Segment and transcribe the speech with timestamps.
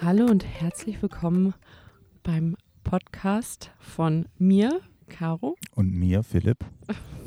[0.00, 1.54] Hallo und herzlich willkommen
[2.22, 6.64] beim Podcast von mir, Caro, Und mir, Philipp.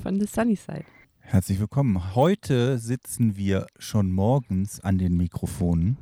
[0.01, 0.85] von The Sunny Side.
[1.19, 2.15] Herzlich willkommen.
[2.15, 5.97] Heute sitzen wir schon morgens an den Mikrofonen.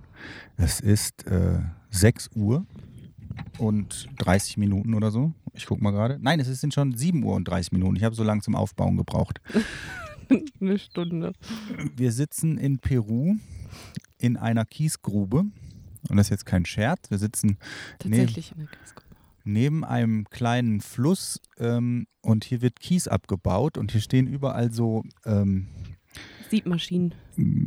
[0.55, 1.59] Es ist äh,
[1.91, 2.65] 6 Uhr
[3.57, 5.33] und 30 Minuten oder so.
[5.53, 6.17] Ich gucke mal gerade.
[6.21, 7.95] Nein, es sind schon 7 Uhr und 30 Minuten.
[7.95, 9.41] Ich habe so lange zum Aufbauen gebraucht.
[10.61, 11.33] Eine Stunde.
[11.95, 13.35] Wir sitzen in Peru
[14.19, 15.45] in einer Kiesgrube.
[16.09, 17.09] Und das ist jetzt kein Scherz.
[17.09, 17.57] Wir sitzen
[17.99, 19.15] Tatsächlich in der Kiesgrube.
[19.43, 25.03] neben einem kleinen Fluss ähm, und hier wird Kies abgebaut und hier stehen überall so,
[25.25, 25.67] ähm,
[26.49, 27.13] Siebmaschinen,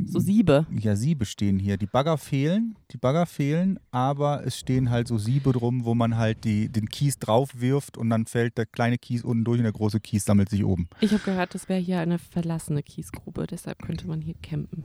[0.07, 0.67] so Siebe.
[0.71, 1.77] ja, Siebe stehen hier.
[1.77, 6.17] Die Bagger fehlen, die Bagger fehlen, aber es stehen halt so Siebe drum, wo man
[6.17, 9.65] halt die, den Kies drauf wirft und dann fällt der kleine Kies unten durch und
[9.65, 10.89] der große Kies sammelt sich oben.
[11.01, 14.85] Ich habe gehört, das wäre hier eine verlassene Kiesgrube, deshalb könnte man hier campen.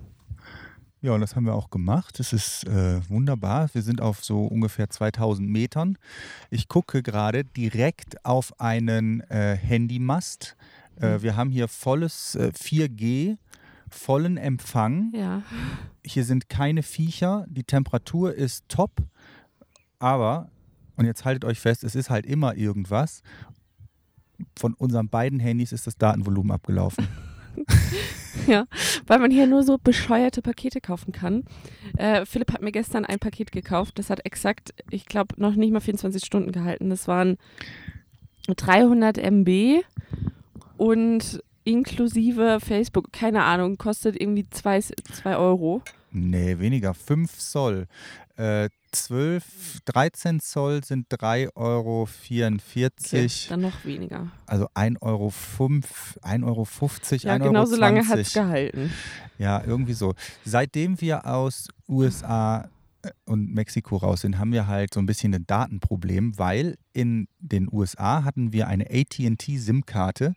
[1.05, 2.18] Ja, und das haben wir auch gemacht.
[2.18, 3.70] Das ist äh, wunderbar.
[3.73, 5.99] Wir sind auf so ungefähr 2000 Metern.
[6.49, 10.57] Ich gucke gerade direkt auf einen äh, Handymast.
[10.99, 13.38] Äh, wir haben hier volles äh, 4G,
[13.88, 15.12] vollen Empfang.
[15.13, 15.43] Ja.
[16.04, 17.46] Hier sind keine Viecher.
[17.49, 19.04] Die Temperatur ist top.
[19.99, 20.49] Aber,
[20.96, 23.21] und jetzt haltet euch fest, es ist halt immer irgendwas.
[24.58, 27.08] Von unseren beiden Handys ist das Datenvolumen abgelaufen.
[28.48, 28.68] Ja,
[29.08, 31.46] weil man hier nur so bescheuerte Pakete kaufen kann.
[31.98, 35.72] Äh, Philipp hat mir gestern ein Paket gekauft, das hat exakt, ich glaube, noch nicht
[35.72, 36.92] mal 24 Stunden gehalten.
[36.92, 37.38] Das waren
[38.56, 39.82] 300 MB
[40.78, 44.92] und inklusive Facebook, keine Ahnung, kostet irgendwie 2
[45.38, 45.82] Euro.
[46.12, 46.94] Nee, weniger.
[46.94, 47.88] 5 Zoll.
[48.38, 52.08] Äh, 12, 13 Zoll sind 3,44 Euro.
[52.08, 54.32] Okay, dann noch weniger.
[54.46, 57.50] Also 1,05 Euro, 1,50 Euro, 50, Ja, 1,20 Euro.
[57.50, 58.92] genau so lange hat es gehalten.
[59.38, 60.14] Ja, irgendwie so.
[60.46, 62.68] Seitdem wir aus USA äh,
[63.26, 67.68] und Mexiko raus sind, haben wir halt so ein bisschen ein Datenproblem, weil in den
[67.72, 70.34] USA hatten wir eine AT&T-SIM-Karte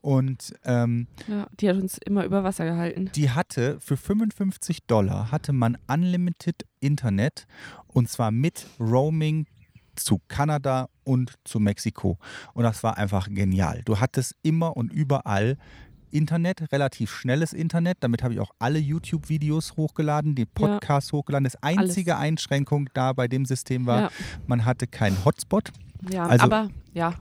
[0.00, 3.10] und ähm, Ja, die hat uns immer über Wasser gehalten.
[3.14, 7.46] die hatte für 55 Dollar hatte man Unlimited Internet
[7.88, 9.46] und zwar mit Roaming
[9.96, 12.18] zu Kanada und zu Mexiko.
[12.52, 13.80] Und das war einfach genial.
[13.86, 15.56] Du hattest immer und überall
[16.10, 17.98] Internet, relativ schnelles Internet.
[18.00, 21.44] Damit habe ich auch alle YouTube-Videos hochgeladen, die Podcasts hochgeladen.
[21.44, 24.10] Das einzige Einschränkung da bei dem System war, Ja,
[24.46, 25.70] man hatte keinen Hotspot.
[26.10, 27.14] ja Also- aber ja,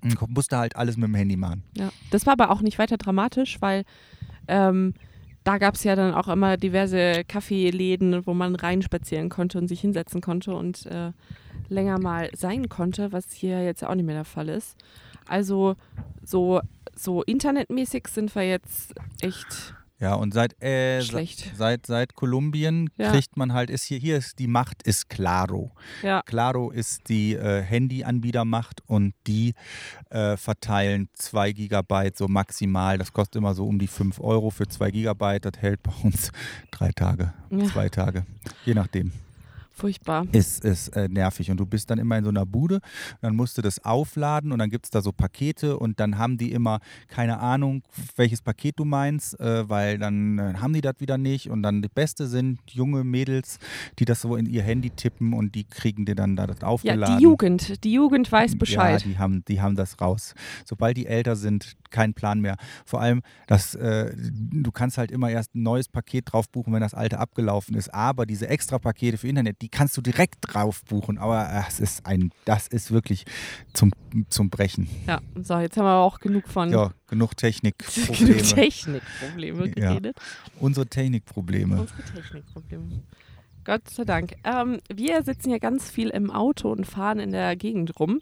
[0.00, 1.64] Man musste halt alles mit dem Handy machen.
[1.76, 3.82] Ja, das war aber auch nicht weiter dramatisch, weil
[4.46, 4.94] ähm,
[5.44, 9.80] da gab es ja dann auch immer diverse Kaffeeläden, wo man reinspazieren konnte und sich
[9.80, 11.12] hinsetzen konnte und äh,
[11.68, 14.76] länger mal sein konnte, was hier jetzt auch nicht mehr der Fall ist.
[15.26, 15.76] Also
[16.22, 16.60] so,
[16.94, 21.52] so internetmäßig sind wir jetzt echt Ja, und seit, äh, schlecht.
[21.56, 23.10] seit, seit Kolumbien Ja.
[23.10, 25.72] kriegt man halt, ist hier, hier ist die Macht ist Claro.
[26.02, 29.54] Ja, Claro ist die äh, Handyanbietermacht und die
[30.10, 32.96] äh, verteilen 2 Gigabyte so maximal.
[32.96, 35.44] Das kostet immer so um die 5 Euro für 2 Gigabyte.
[35.44, 36.30] Das hält bei uns
[36.70, 37.64] drei Tage, Ja.
[37.66, 38.24] zwei Tage,
[38.64, 39.12] je nachdem.
[39.78, 40.26] Furchtbar.
[40.32, 41.50] Ist, ist äh, nervig.
[41.50, 42.80] Und du bist dann immer in so einer Bude,
[43.20, 46.36] dann musst du das aufladen und dann gibt es da so Pakete und dann haben
[46.36, 47.82] die immer keine Ahnung,
[48.16, 51.50] welches Paket du meinst, äh, weil dann äh, haben die das wieder nicht.
[51.50, 53.58] Und dann die Beste sind junge Mädels,
[53.98, 56.66] die das so in ihr Handy tippen und die kriegen dir dann da das Ja,
[56.68, 57.18] aufgeladen.
[57.18, 59.02] die Jugend, die Jugend weiß Bescheid.
[59.02, 60.34] Ja, die haben, die haben das raus.
[60.64, 62.56] Sobald die älter sind, kein Plan mehr.
[62.84, 66.80] Vor allem, dass äh, du kannst halt immer erst ein neues Paket drauf buchen, wenn
[66.80, 67.92] das alte abgelaufen ist.
[67.94, 71.18] Aber diese extra Pakete für Internet, die kannst du direkt drauf buchen.
[71.18, 73.24] Aber äh, es ist ein, das ist wirklich
[73.72, 73.90] zum,
[74.28, 74.88] zum Brechen.
[75.06, 78.36] Ja, so, jetzt haben wir auch genug von Ja, genug genug Technikprobleme.
[78.42, 79.90] Technikprobleme Ja.
[79.90, 80.18] geredet.
[80.60, 81.80] Unsere Technikprobleme.
[81.80, 83.02] Unsere Technikprobleme.
[83.64, 84.34] Gott sei Dank.
[84.44, 88.20] Ähm, wir sitzen ja ganz viel im Auto und fahren in der Gegend rum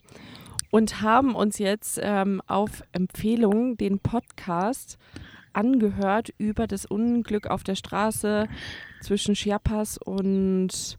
[0.71, 4.99] und haben uns jetzt ähm, auf Empfehlung den Podcast
[5.53, 8.49] angehört über das Unglück auf der Straße
[9.01, 10.99] zwischen Chiapas und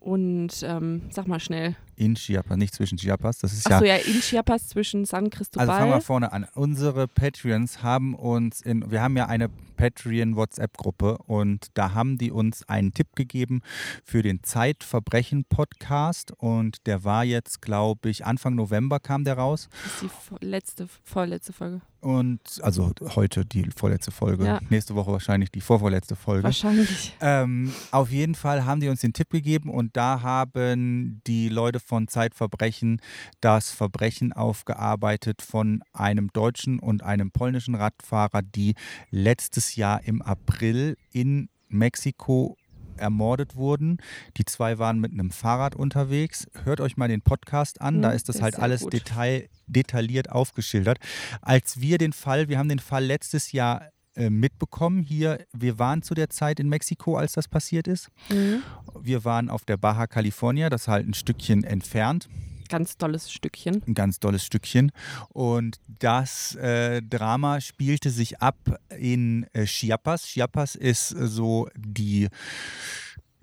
[0.00, 1.76] und ähm, sag mal schnell.
[1.96, 3.38] In Chiapas, nicht zwischen Chiapas.
[3.38, 5.68] Das ist Achso, ja ja, in Chiapas zwischen San Cristobal.
[5.68, 6.46] Also fangen wir vorne an.
[6.54, 12.68] Unsere Patreons haben uns in, wir haben ja eine Patreon-WhatsApp-Gruppe und da haben die uns
[12.68, 13.60] einen Tipp gegeben
[14.04, 20.02] für den Zeitverbrechen-Podcast und der war jetzt, glaube ich, Anfang November kam der raus das
[20.02, 21.80] ist die letzte, vorletzte Folge.
[22.00, 24.60] Und also heute die vorletzte Folge, Ja.
[24.70, 26.44] nächste Woche wahrscheinlich die vorvorletzte Folge.
[26.44, 27.14] Wahrscheinlich.
[27.20, 31.80] Ähm, auf jeden Fall haben die uns den Tipp gegeben und da haben die Leute
[31.80, 33.00] von Zeitverbrechen
[33.40, 38.74] das Verbrechen aufgearbeitet von einem deutschen und einem polnischen Radfahrer, die
[39.10, 42.56] letztes Jahr im April in Mexiko
[43.00, 43.98] ermordet wurden.
[44.36, 46.46] Die zwei waren mit einem Fahrrad unterwegs.
[46.64, 48.86] Hört euch mal den Podcast an, Mhm, da ist das ist halt sehr alles.
[48.86, 50.98] Detail, detailliert aufgeschildert.
[51.42, 56.02] Als wir den Fall, wir haben den Fall letztes Jahr äh, mitbekommen hier, wir waren
[56.02, 58.08] zu der Zeit in Mexiko, als das passiert ist.
[58.28, 58.62] Mhm.
[59.00, 62.28] Wir waren auf der Baja California, das ist halt ein Stückchen entfernt
[62.70, 63.82] Ganz tolles Stückchen.
[63.86, 64.92] ein ganz tolles Stückchen.
[65.28, 68.56] Und das äh, Drama spielte sich ab
[68.96, 70.24] in äh, Chiapas.
[70.24, 72.28] Chiapas ist äh, so die,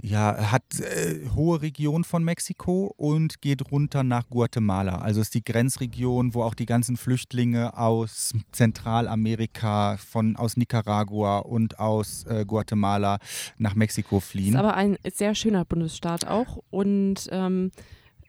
[0.02, 5.00] ja, hat äh, hohe Region von Mexiko und geht runter nach Guatemala.
[5.00, 11.80] Also ist die Grenzregion, wo auch die ganzen Flüchtlinge aus Zentralamerika, von, aus Nicaragua und
[11.80, 13.18] aus äh, Guatemala
[13.58, 14.56] nach Mexiko Ist fliehen.
[14.56, 16.60] aber ein sehr schöner Bundesstaat auch.
[16.70, 17.72] Und ähm,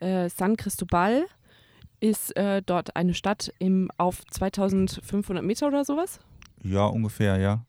[0.01, 1.25] äh, San Cristobal
[1.99, 6.19] ist äh, dort eine Stadt im, auf 2500 Meter oder sowas.
[6.63, 7.65] Ja, ungefähr, ja.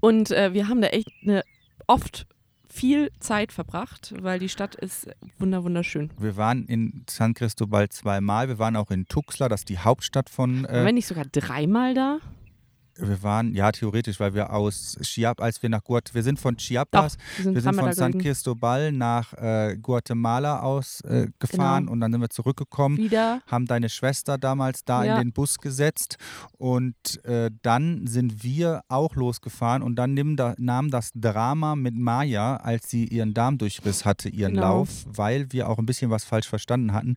[0.00, 1.42] Und äh, wir haben da echt eine,
[1.86, 2.26] oft
[2.68, 5.08] viel Zeit verbracht, weil die Stadt ist
[5.38, 6.10] wunder wunderschön.
[6.18, 8.48] Wir waren in San Cristobal zweimal.
[8.48, 10.64] Wir waren auch in Tuxtla, das ist die Hauptstadt von.
[10.64, 12.18] Waren wir Äh, nicht sogar dreimal da?
[13.00, 16.56] Wir waren, ja, theoretisch, weil wir aus Chiapas, als wir nach Guatemala, wir sind von
[16.56, 18.18] Chiapas, wir sind wir sind von San.
[18.18, 21.92] Cristobal nach äh, Guatemala aus äh, Genau.
[21.92, 22.96] und dann sind wir zurückgekommen.
[22.98, 23.40] Wieder.
[23.46, 25.14] haben deine Schwester damals da Ja.
[25.16, 26.16] in den Bus gesetzt
[26.58, 31.94] und äh, dann sind wir auch losgefahren und dann nimm da, nahm das Drama mit
[31.96, 34.78] Maya, als sie ihren Darmdurchriss hatte, ihren Genau.
[34.78, 37.16] Lauf, weil wir auch ein bisschen was falsch verstanden hatten,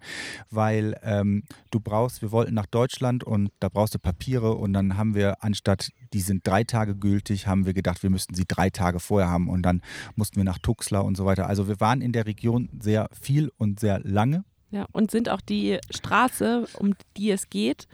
[0.49, 4.97] weil ähm, du brauchst, wir wollten nach Deutschland und da brauchst du Papiere und dann
[4.97, 5.70] haben wir anstatt,
[6.13, 9.49] die sind drei Tage gültig, haben wir gedacht, wir müssten sie drei Tage vorher haben
[9.49, 9.81] und dann
[10.15, 11.47] mussten wir nach Tuxtla und so weiter.
[11.47, 14.43] Also wir waren in der Region sehr viel und sehr lange.
[14.71, 17.87] Ja, und sind auch die Straße, um die es geht,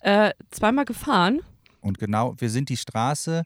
[0.00, 1.40] äh, zweimal gefahren.
[1.80, 3.44] Und genau, wir sind die Straße,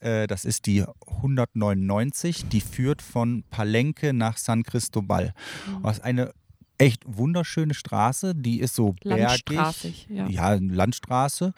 [0.00, 5.34] äh, das ist die 199, die führt von Palenque nach San Cristobal.
[5.82, 6.32] Das ist eine
[6.78, 10.06] echt wunderschöne Straße, die ist so bergig.
[10.08, 10.28] Ja.
[10.28, 11.52] Ja, Landstraße,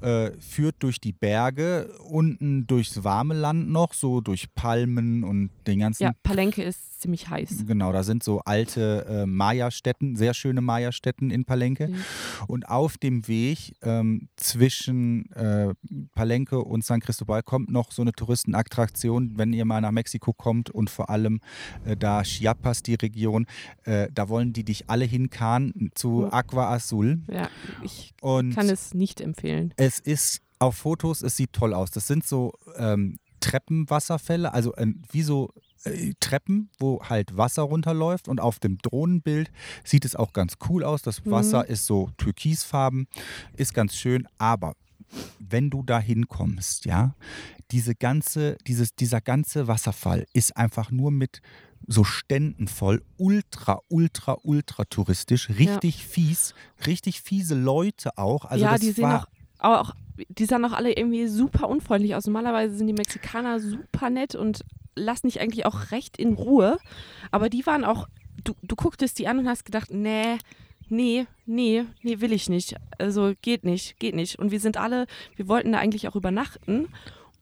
[0.00, 5.80] äh, führt durch die Berge, unten durchs warme Land noch, so durch Palmen und den
[5.80, 7.64] ganzen Ja, Palenque ist ziemlich heiß.
[7.66, 11.88] Genau, da sind so alte äh, Maya-Stätten, sehr schöne Maya-Stätten in Palenque.
[11.90, 11.96] Ja.
[12.46, 15.74] Und auf dem Weg ähm, zwischen äh,
[16.14, 20.70] Palenque und San Cristobal kommt noch so eine Touristenattraktion, wenn ihr mal nach Mexiko kommt
[20.70, 21.40] und vor allem
[21.84, 23.46] äh, da Chiapas, die Region,
[23.84, 26.30] äh, da wollen die dich alle hinkarren zu.
[26.30, 27.22] Aqua Azul.
[27.30, 27.48] Ja,
[27.82, 29.72] ich Und kann es nicht empfehlen.
[29.76, 31.90] es ist auf Fotos, es sieht toll aus.
[31.90, 35.50] Das sind so ähm, Treppenwasserfälle, also äh, wie so
[36.20, 38.28] Treppen, wo halt Wasser runterläuft.
[38.28, 39.50] Und auf dem Drohnenbild
[39.84, 41.02] sieht es auch ganz cool aus.
[41.02, 41.30] Das Mhm.
[41.30, 43.06] Wasser ist so türkisfarben,
[43.56, 44.26] ist ganz schön.
[44.38, 44.74] Aber
[45.38, 47.14] wenn du da hinkommst, ja,
[47.70, 51.40] diese ganze, dieses, dieser ganze Wasserfall ist einfach nur mit
[51.86, 56.54] so Ständen voll, ultra, ultra, ultra touristisch, richtig fies,
[56.86, 58.44] richtig fiese Leute auch.
[58.44, 59.26] Also ja, das die sehen war,
[59.58, 59.94] auch, auch,
[60.28, 62.26] die sahen auch alle irgendwie super unfreundlich aus.
[62.26, 64.62] Normalerweise sind die Mexikaner super nett und
[64.94, 66.78] lassen dich eigentlich auch recht in Ruhe.
[67.30, 68.08] Aber die waren auch,
[68.44, 70.38] du, du gucktest die an und hast gedacht, nee,
[70.88, 72.76] nee, nee, nee, will ich nicht.
[72.98, 74.38] Also geht nicht, geht nicht.
[74.38, 75.06] Und wir sind alle,
[75.36, 76.88] wir wollten da eigentlich auch übernachten.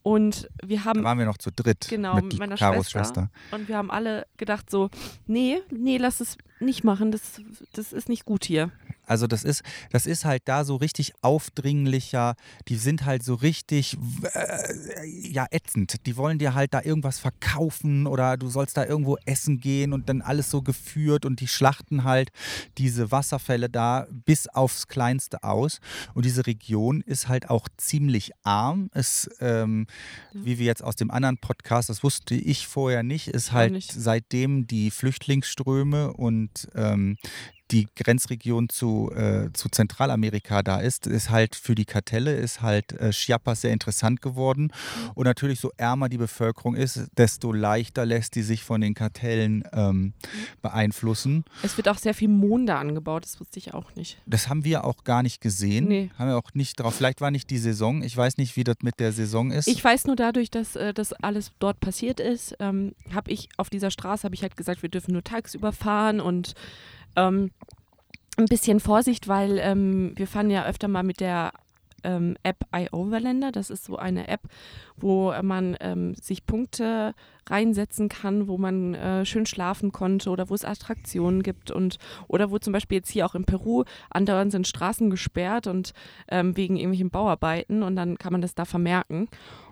[0.01, 2.83] Und wir haben Da waren wir noch zu dritt Genau, mit mit meiner Schwester.
[2.83, 3.29] Schwester.
[3.51, 4.89] Und wir haben alle gedacht so,
[5.27, 7.41] nee, nee, lass es nicht machen, das,
[7.73, 8.71] das ist nicht gut hier.
[9.09, 12.35] Also das ist, das ist halt da so richtig aufdringlicher,
[12.67, 13.97] die sind halt so richtig
[14.33, 16.05] äh, ja ätzend.
[16.05, 20.09] Die wollen dir halt da irgendwas verkaufen oder du sollst da irgendwo essen gehen und
[20.09, 22.29] dann alles so geführt und die schlachten halt
[22.77, 25.79] diese Wasserfälle da bis aufs Kleinste aus.
[26.13, 28.91] Und diese Region ist halt auch ziemlich arm.
[28.93, 29.87] Es, ähm,
[30.33, 33.91] wie wir jetzt aus dem anderen Podcast, das wusste ich vorher nicht, ist halt nicht.
[33.91, 37.17] seitdem die Flüchtlingsströme und ähm,
[37.71, 42.93] die Grenzregion zu, äh, zu Zentralamerika da ist, ist halt für die Kartelle, ist halt
[42.93, 44.71] äh, Chiapas sehr interessant geworden.
[45.13, 49.63] Und natürlich, so ärmer die Bevölkerung ist, desto leichter lässt die sich von den Kartellen
[49.73, 50.13] ähm,
[50.61, 51.45] beeinflussen.
[51.63, 54.17] Es wird auch sehr viel Mohn da angebaut, das wusste ich auch nicht.
[54.25, 55.87] Das haben wir auch gar nicht gesehen.
[55.87, 56.11] Nee.
[56.17, 56.95] Haben wir auch nicht drauf.
[56.95, 58.01] Vielleicht war nicht die Saison.
[58.03, 59.67] Ich weiß nicht, wie das mit der Saison ist.
[59.67, 63.69] Ich weiß nur dadurch, dass äh, das alles dort passiert ist, ähm, habe ich auf
[63.69, 66.53] dieser Straße, habe ich halt gesagt, wir dürfen nur tagsüber fahren und
[67.27, 67.51] ähm,
[68.37, 71.51] ein bisschen Vorsicht, weil ähm, wir fahren ja öfter mal mit der
[72.03, 73.51] ähm, App iOverlander.
[73.51, 74.41] Das ist so eine App,
[75.01, 77.13] wo äh, man ähm, sich Punkte
[77.49, 82.51] reinsetzen kann, wo man äh, schön schlafen konnte oder wo es Attraktionen gibt und oder
[82.51, 85.93] wo zum Beispiel jetzt hier auch in Peru andauernd sind Straßen gesperrt und
[86.27, 89.27] ähm, wegen irgendwelchen Bauarbeiten und dann kann man das da vermerken.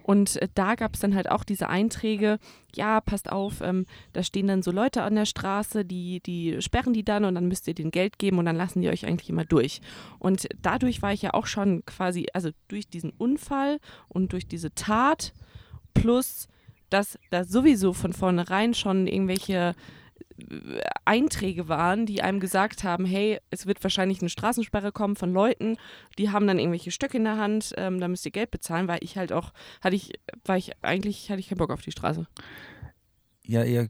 [0.07, 2.39] Und äh, da gab es dann halt auch diese Einträge,
[2.73, 6.93] ja, passt auf, ähm, da stehen dann so Leute an der Straße, die, die sperren
[6.93, 9.29] die dann und dann müsst ihr denen Geld geben und dann lassen die euch eigentlich
[9.29, 9.81] immer durch.
[10.17, 14.73] Und dadurch war ich ja auch schon quasi, also durch diesen Unfall und durch diese
[14.73, 15.16] Tat
[15.93, 16.47] plus,
[16.89, 19.75] dass da sowieso von vornherein schon irgendwelche
[21.05, 25.77] Einträge waren, die einem gesagt haben, hey, es wird wahrscheinlich eine Straßensperre kommen von Leuten,
[26.17, 28.99] die haben dann irgendwelche Stöcke in der Hand, ähm, da müsst ihr Geld bezahlen, weil
[29.01, 30.13] ich halt auch, hatte ich,
[30.45, 32.27] war ich, eigentlich hatte ich keinen Bock auf die Straße.
[33.43, 33.89] Ja, ihr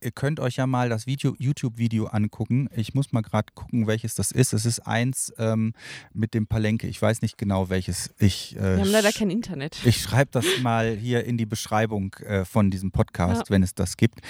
[0.00, 2.68] ihr könnt euch ja mal das Video, YouTube-Video angucken.
[2.74, 4.52] Ich muss mal gerade gucken, welches das ist.
[4.52, 5.72] Es ist eins ähm,
[6.12, 6.86] mit dem Palenke.
[6.86, 8.56] Ich weiß nicht genau, welches ich.
[8.56, 9.78] Äh, Wir haben leider kein Internet.
[9.84, 13.50] Ich schreibe das mal hier in die Beschreibung äh, von diesem Podcast, ja.
[13.50, 14.20] wenn es das gibt,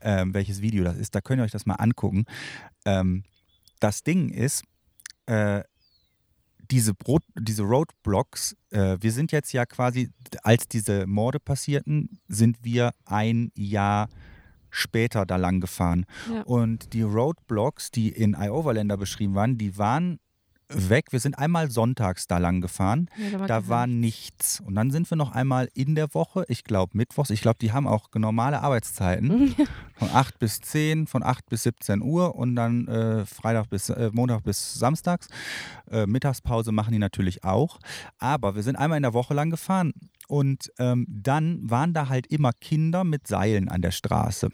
[0.00, 1.14] ähm, welches Video das ist.
[1.14, 2.24] Da könnt ihr euch das mal angucken.
[2.84, 3.24] Ähm,
[3.80, 4.64] das Ding ist,
[5.26, 5.62] äh,
[6.70, 10.10] diese, Brot, diese Roadblocks, äh, wir sind jetzt ja quasi,
[10.42, 14.08] als diese Morde passierten, sind wir ein Jahr
[14.74, 16.04] später da lang gefahren.
[16.32, 16.42] Ja.
[16.42, 20.18] Und die Roadblocks, die in iOverlander beschrieben waren, die waren
[20.74, 21.06] weg.
[21.10, 23.08] Wir sind einmal sonntags da lang gefahren.
[23.16, 24.60] Ja, da war, da war nichts.
[24.60, 27.72] Und dann sind wir noch einmal in der Woche, ich glaube mittwochs, ich glaube, die
[27.72, 29.54] haben auch normale Arbeitszeiten.
[29.96, 34.10] von 8 bis 10, von 8 bis 17 Uhr und dann äh, Freitag bis äh,
[34.12, 35.28] Montag bis Samstags.
[35.90, 37.78] Äh, Mittagspause machen die natürlich auch.
[38.18, 39.92] Aber wir sind einmal in der Woche lang gefahren.
[40.26, 44.50] Und ähm, dann waren da halt immer Kinder mit Seilen an der Straße.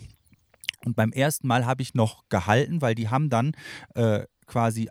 [0.85, 3.53] Und beim ersten Mal habe ich noch gehalten, weil die haben dann
[3.95, 4.89] äh, quasi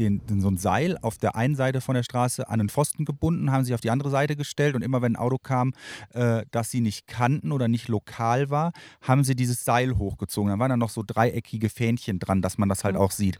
[0.00, 3.04] den, den, so ein Seil auf der einen Seite von der Straße an den Pfosten
[3.04, 5.72] gebunden, haben sich auf die andere Seite gestellt und immer wenn ein Auto kam,
[6.14, 10.50] äh, das sie nicht kannten oder nicht lokal war, haben sie dieses Seil hochgezogen.
[10.50, 13.38] Dann waren da noch so dreieckige Fähnchen dran, dass man das halt auch sieht.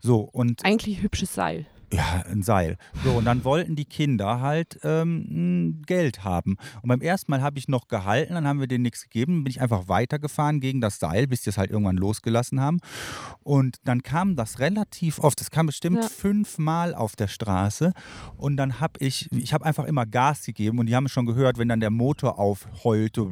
[0.00, 1.66] So und eigentlich hübsches Seil.
[1.90, 2.76] Ja, ein Seil.
[3.02, 6.56] So, und dann wollten die Kinder halt ähm, Geld haben.
[6.82, 9.44] Und beim ersten Mal habe ich noch gehalten, dann haben wir denen nichts gegeben, dann
[9.44, 12.80] bin ich einfach weitergefahren gegen das Seil, bis die es halt irgendwann losgelassen haben.
[13.42, 16.08] Und dann kam das relativ oft, das kam bestimmt ja.
[16.08, 17.92] fünfmal auf der Straße.
[18.36, 21.56] Und dann habe ich, ich habe einfach immer Gas gegeben und die haben schon gehört,
[21.56, 23.22] wenn dann der Motor aufheulte,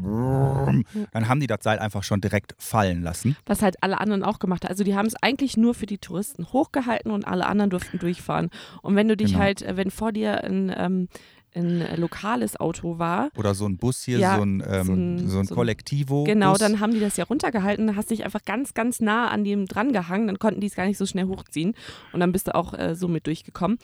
[1.12, 3.36] dann haben die das Seil einfach schon direkt fallen lassen.
[3.44, 4.70] Was halt alle anderen auch gemacht haben.
[4.70, 8.45] Also die haben es eigentlich nur für die Touristen hochgehalten und alle anderen durften durchfahren
[8.45, 8.45] fahren.
[8.82, 9.44] Und wenn du dich genau.
[9.44, 11.08] halt, äh, wenn vor dir ein ähm,
[11.56, 13.30] ein lokales Auto war.
[13.36, 16.24] Oder so ein Bus hier, ja, so, ein, ähm, so ein, so ein Kollektivo.
[16.24, 19.66] Genau, dann haben die das ja runtergehalten, hast dich einfach ganz, ganz nah an dem
[19.66, 21.74] dran gehangen, dann konnten die es gar nicht so schnell hochziehen
[22.12, 23.78] und dann bist du auch äh, so mit durchgekommen.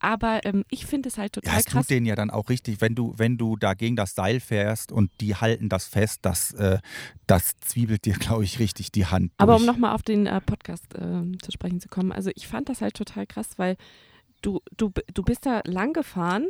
[0.00, 1.86] Aber ähm, ich finde es halt total ja, es krass.
[1.86, 4.90] tut denen ja dann auch richtig, wenn du, wenn du da gegen das Seil fährst
[4.90, 6.78] und die halten das fest, das, äh,
[7.28, 9.30] das zwiebelt dir, glaube ich, richtig die Hand.
[9.30, 9.34] Durch.
[9.38, 12.68] Aber um nochmal auf den äh, Podcast äh, zu sprechen zu kommen, also ich fand
[12.68, 13.76] das halt total krass, weil
[14.42, 16.48] du, du, du bist da lang gefahren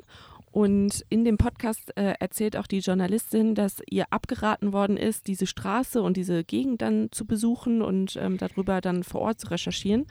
[0.53, 5.47] und in dem Podcast äh, erzählt auch die Journalistin, dass ihr abgeraten worden ist, diese
[5.47, 10.07] Straße und diese Gegend dann zu besuchen und ähm, darüber dann vor Ort zu recherchieren.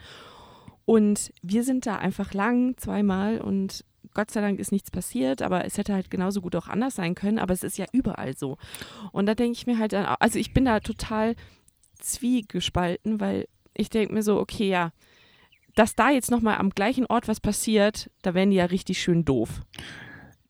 [0.85, 5.63] Und wir sind da einfach lang, zweimal und Gott sei Dank ist nichts passiert, aber
[5.63, 8.57] es hätte halt genauso gut auch anders sein können, aber es ist ja überall so.
[9.11, 11.35] Und da denke ich mir halt, also ich bin da total
[11.99, 14.91] zwiegespalten, weil ich denke mir so, okay, ja,
[15.75, 19.23] dass da jetzt nochmal am gleichen Ort was passiert, da wären die ja richtig schön
[19.23, 19.61] doof.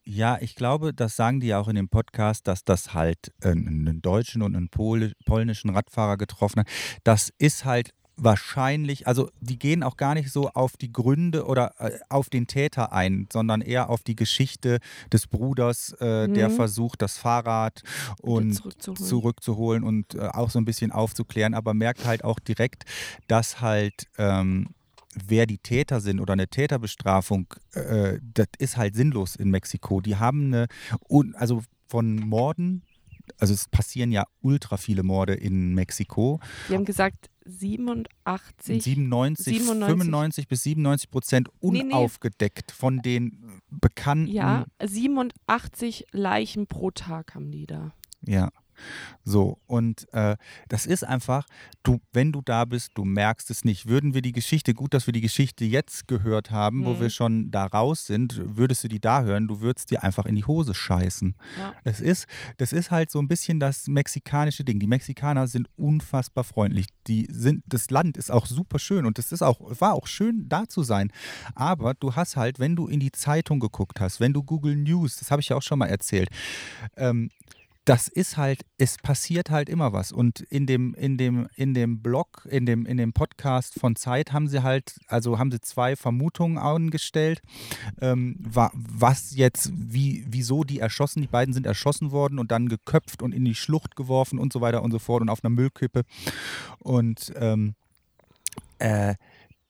[0.04, 4.02] Ja, ich glaube, das sagen die ja auch in dem Podcast, dass das halt einen
[4.02, 6.68] deutschen und einen polnischen Radfahrer getroffen hat.
[7.04, 11.74] Das ist halt wahrscheinlich, also die gehen auch gar nicht so auf die Gründe oder
[11.78, 14.78] äh, auf den Täter ein, sondern eher auf die Geschichte
[15.12, 16.34] des Bruders, äh, mhm.
[16.34, 17.82] der versucht, das Fahrrad
[18.20, 19.06] und zurückzuholen.
[19.06, 22.84] zurückzuholen, und äh, auch so ein bisschen aufzuklären, aber merkt halt auch direkt,
[23.28, 24.68] dass halt ähm,
[25.14, 30.00] wer die Täter sind oder eine Täterbestrafung, äh, das ist halt sinnlos in Mexiko.
[30.00, 30.66] Die haben eine,
[31.34, 32.82] also von Morden,
[33.38, 36.40] also es passieren ja ultra viele Morde in Mexiko.
[36.68, 39.86] Die haben gesagt, 87, 97, 97.
[39.88, 42.78] 95 bis 97 Prozent unaufgedeckt nee, nee.
[42.78, 44.28] von den bekannten.
[44.28, 47.92] Ja, 87 Leichen pro Tag haben die da.
[48.24, 48.50] Ja.
[49.24, 50.36] So, und äh,
[50.68, 51.46] das ist einfach,
[51.82, 53.86] du, wenn du da bist, du merkst es nicht.
[53.86, 56.84] Würden wir die Geschichte, gut, dass wir die Geschichte jetzt gehört haben, mhm.
[56.86, 60.26] wo wir schon da raus sind, würdest du die da hören, du würdest dir einfach
[60.26, 61.34] in die Hose scheißen.
[61.58, 61.74] Ja.
[61.84, 64.80] Es ist, das ist halt so ein bisschen das mexikanische Ding.
[64.80, 66.86] Die Mexikaner sind unfassbar freundlich.
[67.06, 70.48] Die sind, das Land ist auch super schön und es ist auch, war auch schön
[70.48, 71.12] da zu sein.
[71.54, 75.16] Aber du hast halt, wenn du in die Zeitung geguckt hast, wenn du Google News,
[75.16, 76.28] das habe ich ja auch schon mal erzählt,
[76.96, 77.30] ähm,
[77.84, 80.12] das ist halt, es passiert halt immer was.
[80.12, 84.32] Und in dem, in dem, in dem Blog, in dem, in dem Podcast von Zeit
[84.32, 87.42] haben sie halt, also haben sie zwei Vermutungen angestellt,
[88.00, 93.20] ähm, was jetzt, wie, wieso die erschossen, die beiden sind erschossen worden und dann geköpft
[93.20, 96.02] und in die Schlucht geworfen und so weiter und so fort und auf einer Müllkippe.
[96.78, 97.74] Und ähm,
[98.78, 99.16] äh,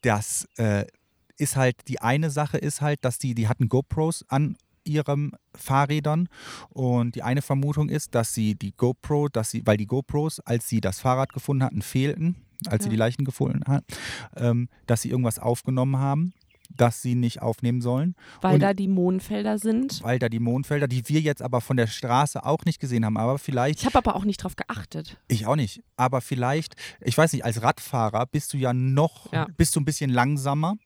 [0.03, 0.85] das äh,
[1.39, 6.29] ist halt, die eine Sache ist halt, dass die, die hatten GoPros an ihren Fahrrädern.
[6.71, 10.69] Und die eine Vermutung ist, dass sie die GoPro, dass sie, weil die GoPros, als
[10.69, 12.37] sie das Fahrrad gefunden hatten, fehlten,
[12.67, 12.85] als ja.
[12.85, 13.87] sie die Leichen gefunden hatten,
[14.37, 16.33] ähm, dass sie irgendwas aufgenommen haben
[16.77, 18.15] das sie nicht aufnehmen sollen.
[18.41, 20.03] Weil und da die Mondfelder sind.
[20.03, 23.17] Weil da die Mondfelder, die wir jetzt aber von der Straße auch nicht gesehen haben.
[23.17, 23.81] Aber vielleicht.
[23.81, 25.19] Ich habe aber auch nicht drauf geachtet.
[25.29, 25.83] Ich auch nicht.
[25.97, 29.47] Aber vielleicht, ich weiß nicht, als Radfahrer bist du ja noch, ja.
[29.57, 30.77] bist du ein bisschen langsamer.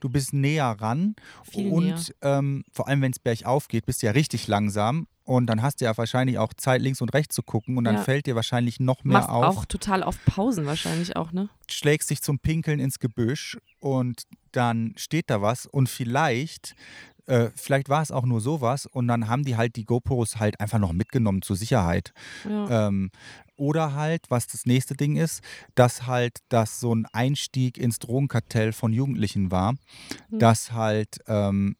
[0.00, 1.16] Du bist näher ran.
[1.44, 2.38] Viel und näher.
[2.38, 5.06] Ähm, vor allem, wenn es bergauf geht, bist du ja richtig langsam.
[5.26, 7.76] Und dann hast du ja wahrscheinlich auch Zeit, links und rechts zu gucken.
[7.76, 8.02] Und dann ja.
[8.02, 9.44] fällt dir wahrscheinlich noch mehr Machst auf.
[9.44, 11.48] auch total auf Pausen wahrscheinlich auch, ne?
[11.68, 14.22] Schlägst dich zum Pinkeln ins Gebüsch und
[14.56, 15.66] dann steht da was.
[15.66, 16.74] Und vielleicht,
[17.26, 18.86] äh, vielleicht war es auch nur sowas.
[18.86, 22.12] Und dann haben die halt die GoPros halt einfach noch mitgenommen zur Sicherheit.
[22.48, 22.88] Ja.
[22.88, 23.10] Ähm,
[23.56, 25.42] oder halt, was das nächste Ding ist,
[25.74, 29.72] dass halt das so ein Einstieg ins Drogenkartell von Jugendlichen war.
[30.30, 30.38] Mhm.
[30.38, 31.76] Dass halt ähm,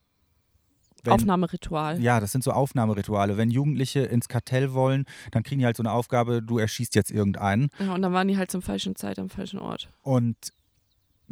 [1.07, 2.01] wenn, Aufnahmeritual.
[2.01, 3.37] Ja, das sind so Aufnahmerituale.
[3.37, 7.11] Wenn Jugendliche ins Kartell wollen, dann kriegen die halt so eine Aufgabe, du erschießt jetzt
[7.11, 7.69] irgendeinen.
[7.79, 9.89] Ja, und dann waren die halt zum falschen Zeit am falschen Ort.
[10.03, 10.37] Und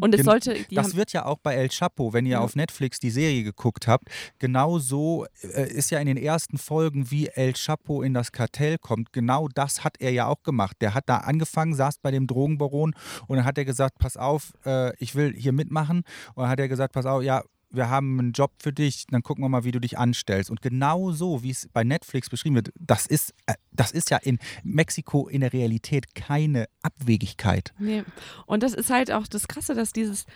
[0.00, 0.56] und es sollte.
[0.70, 2.40] das wird ja auch bei El Chapo, wenn ihr ja.
[2.40, 4.08] auf Netflix die Serie geguckt habt,
[4.38, 8.78] genau so äh, ist ja in den ersten Folgen, wie El Chapo in das Kartell
[8.78, 9.12] kommt.
[9.12, 10.76] Genau das hat er ja auch gemacht.
[10.80, 12.94] Der hat da angefangen, saß bei dem Drogenbaron
[13.26, 16.02] und dann hat er gesagt: Pass auf, äh, ich will hier mitmachen.
[16.34, 17.42] Und dann hat er gesagt: Pass auf, ja,
[17.74, 20.50] wir haben einen Job für dich, dann gucken wir mal, wie du dich anstellst.
[20.50, 24.18] Und genau so, wie es bei Netflix beschrieben wird, das ist, äh, das ist ja
[24.18, 27.72] in Mexiko in der Realität keine Abwegigkeit.
[27.78, 28.04] Nee.
[28.46, 30.26] Und das ist halt auch das Krasse, dass dieses,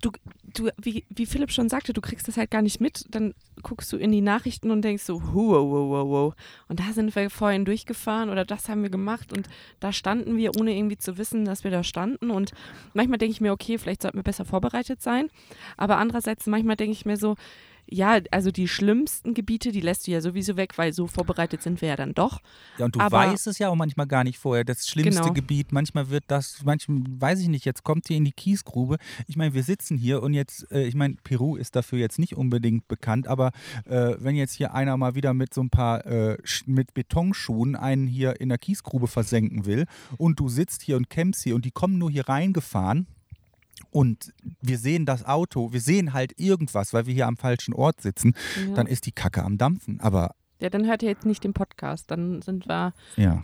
[0.00, 0.10] du,
[0.54, 3.04] du wie, wie Philipp schon sagte, du kriegst das halt gar nicht mit.
[3.10, 6.34] Dann guckst du in die Nachrichten und denkst so, wow, wow, wow, wow.
[6.68, 9.48] Und da sind wir vorhin durchgefahren oder das haben wir gemacht und
[9.80, 12.30] da standen wir, ohne irgendwie zu wissen, dass wir da standen.
[12.30, 12.52] Und
[12.92, 15.28] manchmal denke ich mir, okay, vielleicht sollten wir besser vorbereitet sein.
[15.76, 17.36] Aber andererseits, manchmal denke ich mir so,
[17.86, 21.80] ja, also die schlimmsten Gebiete, die lässt du ja sowieso weg, weil so vorbereitet sind
[21.80, 22.40] wir ja dann doch.
[22.78, 24.64] Ja, und du Aber, weißt es ja auch manchmal gar nicht vorher.
[24.64, 25.34] Das schlimmste genau.
[25.34, 28.96] Gebiet, manchmal wird das, manchmal weiß ich nicht, jetzt kommt ihr in die Kiesgrube.
[29.26, 32.36] Ich meine, wir sitzen hier und jetzt, äh, ich meine, Peru ist dafür jetzt nicht
[32.36, 33.52] unbedingt bekannt, aber
[33.84, 38.06] äh, wenn jetzt hier einer mal wieder mit so ein paar, äh, mit Betonschuhen einen
[38.06, 41.70] hier in der Kiesgrube versenken will und du sitzt hier und campst hier und die
[41.70, 43.06] kommen nur hier reingefahren,
[43.94, 48.00] und wir sehen das Auto, wir sehen halt irgendwas, weil wir hier am falschen Ort
[48.00, 48.74] sitzen, ja.
[48.74, 50.00] dann ist die Kacke am Dampfen.
[50.00, 50.34] Aber.
[50.60, 52.10] Ja, dann hört ihr jetzt nicht den Podcast.
[52.10, 53.40] Dann sind wir ja.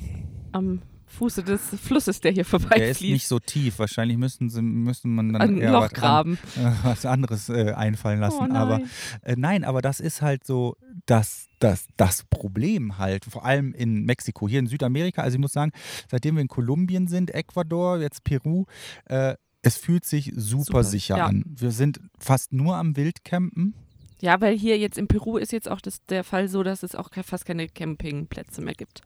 [0.50, 2.80] am Fuße des Flusses, der hier vorbeifließt.
[2.80, 3.78] Der ist nicht so tief.
[3.78, 6.36] Wahrscheinlich müssten, sie, müssten man dann ein Loch was graben.
[6.56, 8.50] An, äh, was anderes äh, einfallen lassen.
[8.50, 8.80] Oh aber
[9.22, 14.04] äh, nein, aber das ist halt so das, das, das Problem halt, vor allem in
[14.04, 15.22] Mexiko, hier in Südamerika.
[15.22, 15.70] Also ich muss sagen,
[16.10, 18.64] seitdem wir in Kolumbien sind, Ecuador, jetzt Peru,
[19.04, 21.26] äh, es fühlt sich super, super sicher ja.
[21.26, 21.44] an.
[21.46, 23.74] Wir sind fast nur am Wildcampen.
[24.20, 26.94] Ja, weil hier jetzt in Peru ist jetzt auch das, der Fall so, dass es
[26.94, 29.00] auch fast keine Campingplätze mehr gibt.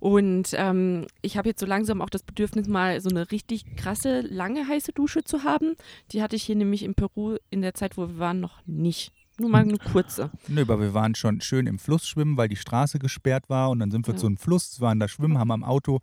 [0.00, 4.20] Und ähm, ich habe jetzt so langsam auch das Bedürfnis, mal so eine richtig krasse,
[4.22, 5.76] lange heiße Dusche zu haben.
[6.10, 9.12] Die hatte ich hier nämlich in Peru in der Zeit, wo wir waren, noch nicht.
[9.38, 10.30] Nur mal eine kurze.
[10.48, 13.70] Nö, aber wir waren schon schön im Fluss schwimmen, weil die Straße gesperrt war.
[13.70, 14.18] Und dann sind wir ja.
[14.18, 16.00] zu einem Fluss, waren da schwimmen, haben am Auto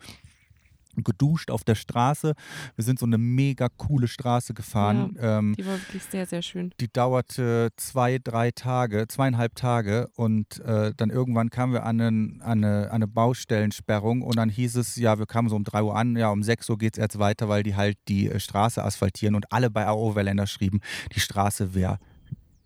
[1.04, 2.34] geduscht auf der Straße.
[2.76, 5.16] Wir sind so eine mega coole Straße gefahren.
[5.22, 6.72] Ja, ähm, die war wirklich sehr, sehr schön.
[6.80, 12.42] Die dauerte zwei, drei Tage, zweieinhalb Tage und äh, dann irgendwann kamen wir an, einen,
[12.42, 15.84] an, eine, an eine Baustellensperrung und dann hieß es, ja, wir kamen so um drei
[15.84, 18.40] Uhr an, ja, um sechs Uhr geht es jetzt weiter, weil die halt die äh,
[18.40, 20.80] Straße asphaltieren und alle bei Overländer schrieben,
[21.16, 22.00] die Straße wäre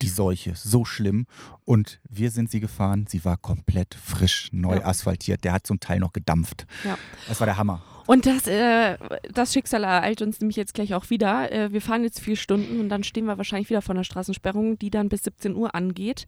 [0.03, 1.25] die Seuche so schlimm.
[1.65, 3.05] Und wir sind sie gefahren.
[3.07, 4.85] Sie war komplett frisch, neu ja.
[4.85, 5.43] asphaltiert.
[5.43, 6.67] Der hat zum Teil noch gedampft.
[6.83, 6.97] Ja.
[7.27, 7.81] Das war der Hammer.
[8.05, 8.97] Und das, äh,
[9.31, 11.51] das Schicksal ereilt uns nämlich jetzt gleich auch wieder.
[11.51, 14.77] Äh, wir fahren jetzt vier Stunden und dann stehen wir wahrscheinlich wieder vor einer Straßensperrung,
[14.77, 16.27] die dann bis 17 Uhr angeht.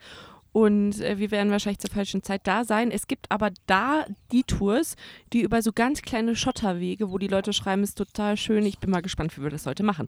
[0.53, 2.91] Und äh, wir werden wahrscheinlich zur falschen Zeit da sein.
[2.91, 4.95] Es gibt aber da die Tours,
[5.33, 8.65] die über so ganz kleine Schotterwege, wo die Leute schreiben, ist total schön.
[8.65, 10.07] Ich bin mal gespannt, wie wir das heute machen.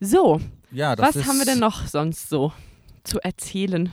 [0.00, 0.40] So,
[0.72, 2.52] ja, was haben wir denn noch sonst so
[3.04, 3.90] zu erzählen?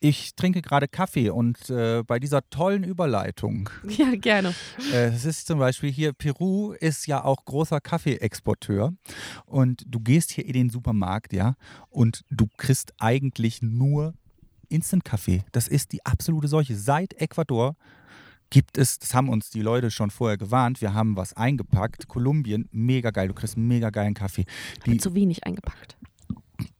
[0.00, 3.70] Ich trinke gerade Kaffee und äh, bei dieser tollen Überleitung.
[3.88, 4.54] Ja, gerne.
[4.92, 8.92] Äh, es ist zum Beispiel hier, Peru ist ja auch großer Kaffeeexporteur
[9.46, 11.54] und du gehst hier in den Supermarkt, ja,
[11.88, 14.12] und du kriegst eigentlich nur
[14.68, 15.44] Instant-Kaffee.
[15.52, 16.76] Das ist die absolute Seuche.
[16.76, 17.76] Seit Ecuador
[18.50, 22.08] gibt es, das haben uns die Leute schon vorher gewarnt, wir haben was eingepackt.
[22.08, 24.44] Kolumbien, mega geil, du kriegst einen mega geilen Kaffee.
[24.84, 25.96] Die, Zu wenig eingepackt.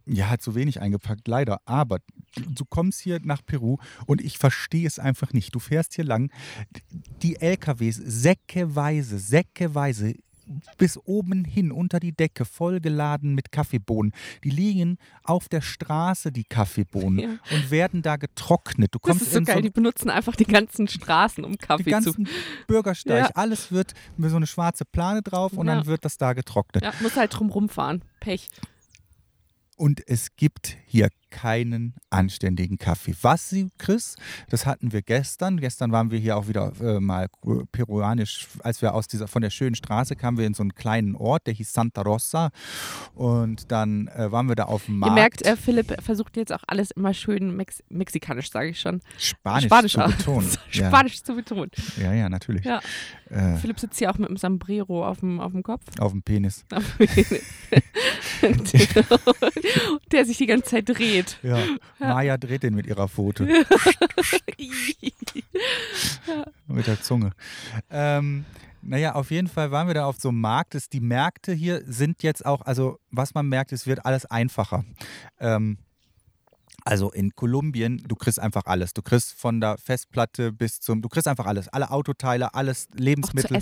[0.06, 1.60] Ja, hat zu wenig eingepackt, leider.
[1.64, 1.98] Aber
[2.36, 5.54] du kommst hier nach Peru und ich verstehe es einfach nicht.
[5.54, 6.30] Du fährst hier lang,
[7.22, 10.14] die LKWs säckeweise, säckeweise
[10.76, 14.12] bis oben hin unter die Decke vollgeladen mit Kaffeebohnen.
[14.44, 17.18] Die liegen auf der Straße, die Kaffeebohnen,
[17.50, 17.56] Ja.
[17.56, 18.94] und werden da getrocknet.
[18.94, 21.58] Du Das kommst ist so geil, so die benutzen einfach die ganzen Straßen, um die
[21.58, 21.90] Kaffee zu.
[21.90, 22.28] ganzen
[22.66, 23.30] Bürgersteig, Ja.
[23.34, 25.76] alles wird mit so eine schwarze Plane drauf und Ja.
[25.76, 26.84] dann wird das da getrocknet.
[26.84, 28.02] Ja, muss halt drum rumfahren.
[28.20, 28.48] Pech.
[29.76, 33.12] Und es gibt hier keinen anständigen Kaffee.
[33.22, 34.14] Was sie, Chris,
[34.50, 35.58] das hatten wir gestern.
[35.58, 37.26] Gestern waren wir hier auch wieder äh, mal
[37.72, 41.16] peruanisch, als wir aus dieser, von der schönen Straße kamen wir in so einen kleinen
[41.16, 42.50] Ort, der hieß Santa Rosa.
[43.14, 45.14] Und dann äh, waren wir da auf dem Ihr Markt.
[45.16, 49.00] merkt, äh, Philipp versucht jetzt auch alles immer schön Mex mexikanisch, sage ich schon.
[49.18, 50.50] Spanisch, Spanisch zu betonen.
[50.72, 50.88] Ja.
[50.88, 51.70] Spanisch zu betonen.
[52.00, 52.64] ja, ja, natürlich.
[52.64, 52.80] Ja.
[53.30, 55.82] Äh, Philipp sitzt hier auch mit einem Sombrero auf dem, auf dem Kopf.
[55.98, 56.64] auf dem Penis.
[60.12, 61.23] der sich die ganze Zeit dreht.
[61.42, 61.58] Ja.
[61.98, 63.44] Maya dreht den mit ihrer Pfote.
[66.66, 67.32] Mit der Zunge.
[67.90, 68.44] Ähm,
[68.82, 70.92] naja, auf jeden Fall waren wir da auf so einem Markt.
[70.92, 74.84] Die Märkte hier sind jetzt auch, also was man merkt, es wird alles einfacher.
[75.38, 75.78] Ähm,
[76.84, 78.92] also in Kolumbien, du kriegst einfach alles.
[78.92, 81.68] Du kriegst von der Festplatte bis zum, du kriegst einfach alles.
[81.68, 83.58] Alle Autoteile, alles Lebensmittel,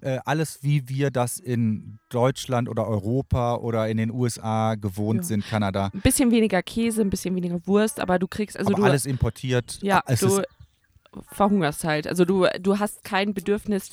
[0.00, 5.24] äh, alles wie wir das in Deutschland oder Europa oder in den USA gewohnt Ja.
[5.24, 5.90] sind, Kanada.
[5.92, 9.78] Ein bisschen weniger Käse, ein bisschen weniger Wurst, aber du kriegst, also du, alles importiert.
[9.82, 10.42] ja, es du
[11.30, 12.06] verhungerst halt.
[12.06, 13.90] Also du, du hast kein Bedürfnis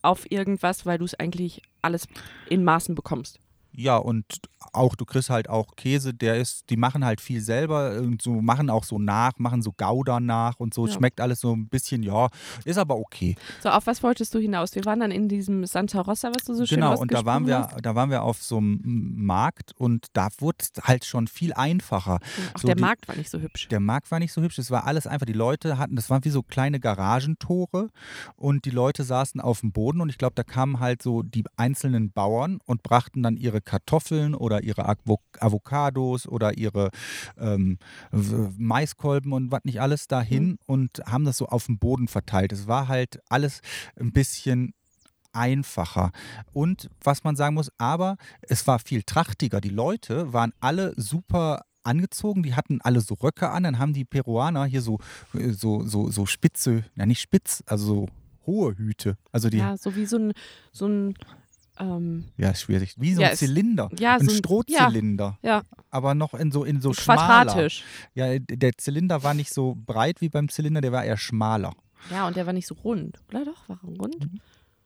[0.00, 2.08] auf irgendwas, weil du es eigentlich alles
[2.48, 3.38] in Maßen bekommst.
[3.74, 4.24] Ja, und
[4.72, 8.40] auch, du kriegst halt auch Käse, der ist, die machen halt viel selber und so,
[8.40, 10.86] machen auch so nach, machen so Gouda nach und so.
[10.86, 10.92] Ja.
[10.92, 12.28] Schmeckt alles so ein bisschen, ja,
[12.64, 13.36] ist aber okay.
[13.62, 14.74] So, auf was wolltest du hinaus?
[14.74, 17.46] Wir waren dann in diesem Santa Rosa, was du so schön genau, und da waren
[17.46, 21.26] wir, ausgesprochen da waren wir auf so einem Markt und da wurde es halt schon
[21.26, 22.18] viel einfacher.
[22.20, 22.54] hast.
[22.56, 23.68] Auch so der die- Markt war nicht so hübsch.
[23.68, 26.24] Der Markt war nicht so hübsch, es war alles einfach, die Leute hatten, das waren
[26.24, 27.88] wie so kleine Garagentore
[28.36, 31.44] und die Leute saßen auf dem Boden und ich glaube, da kamen halt so die
[31.56, 36.90] einzelnen Bauern und brachten dann ihre Kartoffeln oder ihre Avo- Avocados oder ihre
[37.38, 37.78] ähm,
[38.58, 42.52] Maiskolben und was nicht alles dahin und haben das so auf dem Boden verteilt.
[42.52, 43.60] Es war halt alles
[43.98, 44.74] ein bisschen
[45.32, 46.10] einfacher.
[46.52, 49.60] Und was man sagen muss, aber es war viel trachtiger.
[49.60, 54.04] Die Leute waren alle super angezogen, die hatten alle so Röcke an, dann haben die
[54.04, 54.98] Peruaner hier so,
[55.32, 58.08] so, so, so spitze, ja nicht spitz, also so
[58.46, 59.16] hohe Hüte.
[59.32, 60.32] Also die, ja, Ja, so wie so ein,
[60.70, 61.14] so ein
[61.78, 66.14] ähm, ist schwierig, wie so Ja, ein Zylinder, ja, ein so ein- Strohzylinder, ja, aber
[66.14, 67.44] noch in so, in so schmaler.
[67.46, 67.84] quadratisch.
[68.14, 71.72] Ja, der Zylinder war nicht so breit wie beim Zylinder, der war eher schmaler.
[72.10, 73.20] Ja, und der war nicht so rund.
[73.28, 73.68] Oder doch?
[73.68, 74.28] War er rund?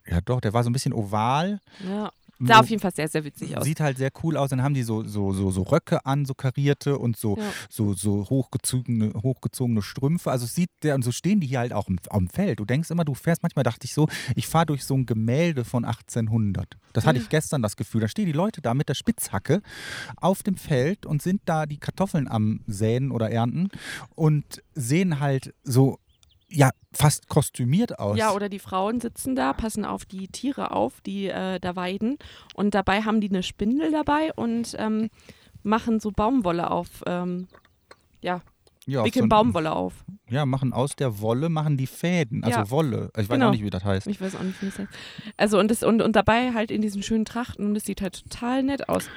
[0.07, 1.61] Ja doch, der war so ein bisschen oval.
[1.85, 2.11] Ja.
[2.39, 3.65] Sah auf jeden Fall sehr, sehr witzig aus.
[3.65, 4.51] Sieht halt sehr cool aus.
[4.51, 7.45] Dann haben die so, so, so, so Röcke an, so karierte und so, Ja.
[7.71, 10.31] so, so hochgezogene, hochgezogene Strümpfe.
[10.31, 12.61] Also es sieht der, und so stehen die hier halt auch im, am Feld.
[12.61, 15.65] Du denkst immer, du fährst, manchmal dachte ich so, ich fahre durch so ein Gemälde
[15.65, 16.77] von 1800.
[16.93, 18.01] Das hatte ich gestern das Gefühl.
[18.01, 19.63] Da stehen die Leute da mit der Spitzhacke
[20.17, 23.69] auf dem Feld und sind da die Kartoffeln am Säen oder Ernten
[24.15, 25.99] und sehen halt so,
[26.49, 28.17] ja, fast kostümiert aus.
[28.17, 32.19] Ja, oder die Frauen sitzen da, passen auf die Tiere auf, die äh, da weiden.
[32.55, 35.11] Und dabei haben die eine Spindel dabei und ähm,
[35.63, 37.03] machen so Baumwolle auf.
[37.07, 37.49] Ähm,
[38.23, 38.43] ja,
[38.87, 40.05] ja, wickeln so Baumwolle auf.
[40.31, 42.45] Ja, machen aus der Wolle, machen die Fäden.
[42.45, 42.71] Also Ja.
[42.71, 43.11] Wolle.
[43.17, 43.49] Ich weiß Genau.
[43.49, 44.07] auch nicht, wie das heißt.
[44.07, 44.89] Ich weiß auch nicht, wie das heißt.
[45.37, 48.23] Also und, das, und, und dabei halt in diesen schönen Trachten und es sieht halt
[48.23, 49.09] total nett aus.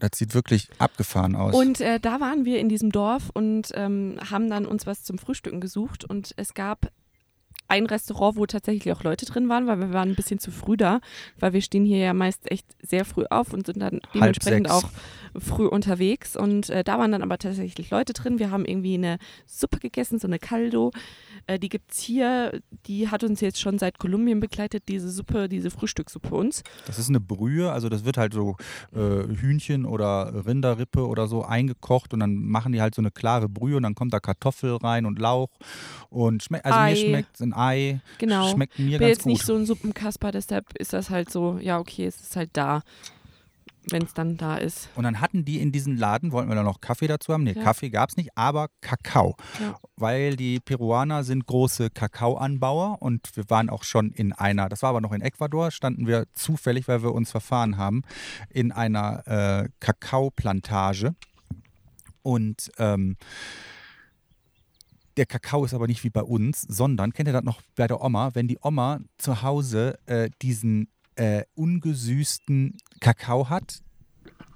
[0.00, 1.54] Das sieht wirklich abgefahren aus.
[1.54, 5.18] Und äh, da waren wir in diesem Dorf und ähm, haben dann uns was zum
[5.18, 6.90] Frühstücken gesucht und es gab
[7.70, 10.76] ein Restaurant, wo tatsächlich auch Leute drin waren, weil wir waren ein bisschen zu früh
[10.76, 11.00] da,
[11.38, 14.90] weil wir stehen hier ja meist echt sehr früh auf und sind dann dementsprechend auch
[15.38, 18.38] früh unterwegs und äh, da waren dann aber tatsächlich Leute drin.
[18.38, 20.90] Wir haben irgendwie eine Suppe gegessen, so eine Caldo.
[21.46, 25.48] Äh, die gibt es hier, die hat uns jetzt schon seit Kolumbien begleitet, diese Suppe,
[25.48, 26.62] diese Frühstückssuppe uns.
[26.86, 28.56] das ist eine Brühe, also das wird halt so
[28.92, 33.48] äh, Hühnchen oder Rinderrippe oder so eingekocht und dann machen die halt so eine klare
[33.48, 35.50] Brühe und dann kommt da Kartoffel rein und Lauch
[36.08, 36.90] und schmeckt, also Ei.
[36.90, 38.48] mir schmeckt ein Ei, Genau.
[38.50, 39.32] schmeckt mir bin ganz jetzt gut.
[39.32, 42.82] nicht so ein Suppenkasper, deshalb ist das halt so, ja, okay, es ist halt da,
[43.90, 44.88] wenn es dann da ist.
[44.94, 47.44] und dann hatten die in diesem Laden, wollten wir da noch Kaffee dazu haben?
[47.44, 47.62] Nee, Ja.
[47.62, 49.36] Kaffee gab es nicht, aber Kakao.
[49.58, 49.74] Ja.
[49.96, 54.90] Weil die Peruaner sind große Kakaoanbauer und wir waren auch schon in einer, das war
[54.90, 58.02] aber noch in Ecuador, standen wir zufällig, weil wir uns verfahren haben,
[58.50, 59.26] in einer
[59.64, 61.14] äh, Kakaoplantage.
[62.22, 63.16] Und ähm,
[65.16, 68.02] der Kakao ist aber nicht wie bei uns, sondern, kennt ihr das noch bei der
[68.02, 73.82] Oma, wenn die Oma zu Hause äh, diesen äh, ungesüßten Kakao hat?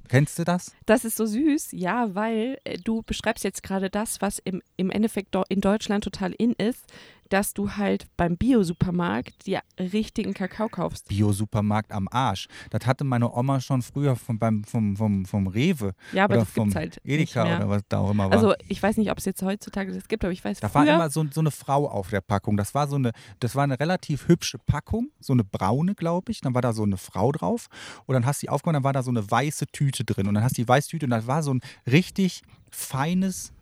[0.09, 0.73] Kennst du das?
[0.87, 4.91] Das ist so süß, ja, weil äh, du beschreibst jetzt gerade das, was im, im
[4.91, 6.85] Endeffekt in Deutschland total in ist,
[7.29, 11.09] dass du halt beim Bio-Supermarkt die richtigen Kakao kaufst.
[11.09, 12.47] Bio-Supermarkt am Arsch.
[12.71, 15.93] Das hatte meine Oma schon früher vom, beim, vom, vom, vom Rewe.
[16.13, 18.33] Ja, aber oder das vom halt Edeka oder was da auch immer war.
[18.33, 20.87] Also ich weiß nicht, ob es jetzt heutzutage das gibt, aber ich weiß Da früher.
[20.87, 22.57] war immer so, so eine Frau auf der Packung.
[22.57, 26.41] Das war so eine, das war eine relativ hübsche Packung, so eine braune, glaube ich.
[26.41, 27.69] Dann war da so eine Frau drauf.
[28.07, 30.29] Und dann hast du die aufgemacht, dann war da so eine weiße Tüte drin.
[30.29, 33.53] Und dann hast du die weiße Tüte und das war so ein richtig feines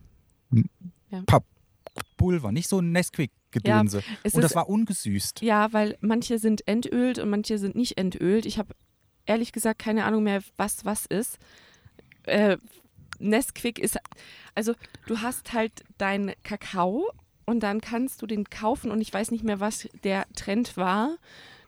[1.10, 1.22] Ja.
[2.16, 2.92] Pulver, nicht so ein
[3.54, 4.02] Nesquik-Gedönse.
[4.22, 5.42] es und das ist- war ungesüßt.
[5.42, 8.46] Ja, weil manche sind entölt und manche sind nicht entölt.
[8.46, 8.74] Ich habe
[9.26, 11.38] ehrlich gesagt keine Ahnung mehr, was was ist.
[12.24, 12.56] Äh,
[13.18, 13.98] Nesquik ist,
[14.54, 14.74] also
[15.06, 17.10] du hast halt deinen Kakao
[17.46, 21.16] und dann kannst du den kaufen und ich weiß nicht mehr, was der Trend war,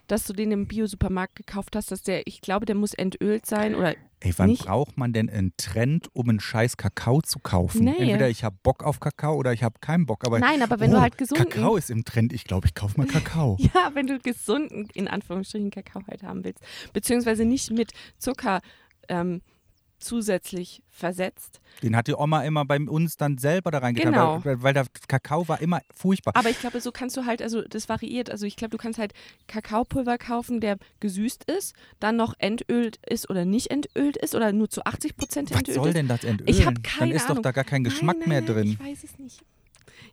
[0.08, 3.74] dass du den im Bio-Supermarkt gekauft hast, dass der, ich glaube, der muss entölt sein
[3.74, 3.94] oder
[4.24, 7.84] Ey, wann nicht- braucht man denn einen Trend, um einen scheiß Kakao zu kaufen?
[7.84, 7.96] Nee.
[7.98, 10.24] Entweder ich habe Bock auf Kakao oder ich habe keinen Bock.
[10.26, 12.32] Aber Nein, aber wenn oh, du halt gesunden Kakao ist im Trend.
[12.32, 13.58] Ich glaube, ich kaufe mal Kakao.
[13.74, 16.60] Ja, wenn du gesunden, in Anführungsstrichen, Kakao halt haben willst.
[16.92, 18.60] Beziehungsweise nicht mit Zucker
[19.08, 19.42] ähm,
[20.04, 21.60] zusätzlich versetzt.
[21.82, 24.44] Den hat die Oma immer bei uns dann selber da reingetan, Genau.
[24.44, 26.32] weil, weil der Kakao war immer furchtbar.
[26.36, 28.30] Aber ich glaube, so kannst du halt, also das variiert.
[28.30, 29.12] Also ich glaube, du kannst halt
[29.48, 34.68] Kakaopulver kaufen, der gesüßt ist, dann noch entölt ist oder nicht entölt ist oder nur
[34.70, 35.94] zu 80 Prozent Was entölt soll ist.
[35.96, 36.48] denn das entölen?
[36.48, 37.36] Ich hab Dann keine ist Ahnung.
[37.36, 38.78] doch da gar kein Geschmack nein, mehr nein, drin.
[38.80, 39.40] Ich weiß es nicht.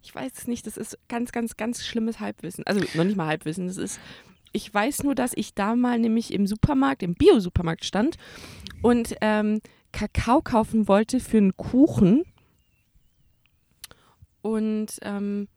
[0.04, 0.66] Ich weiß es nicht.
[0.66, 2.66] Das ist ganz, ganz, ganz schlimmes Halbwissen.
[2.66, 3.68] Also noch nicht mal Halbwissen.
[3.68, 4.00] Das ist.
[4.54, 8.18] Ich weiß nur, dass ich da mal nämlich im Supermarkt, im Bio-Supermarkt stand
[8.82, 12.24] und ähm, Kakao kaufen wollte für einen Kuchen.
[14.42, 15.48] Und ähm,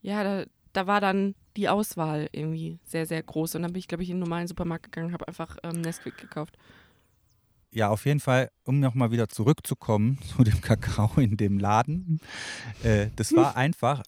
[0.00, 3.54] ja, da, da war dann die Auswahl irgendwie sehr, sehr groß.
[3.54, 6.16] Und dann bin ich, glaube ich, in den normalen Supermarkt gegangen, habe einfach ähm, Nesquik
[6.16, 6.56] gekauft.
[7.70, 12.20] Ja, auf jeden Fall, um nochmal wieder zurückzukommen zu dem Kakao in dem Laden.
[12.82, 14.02] Äh, das war einfach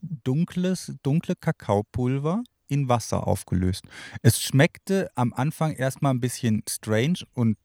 [0.00, 3.84] dunkles, dunkle Kakaopulver in Wasser aufgelöst.
[4.22, 7.58] Es schmeckte am Anfang erstmal ein bisschen strange und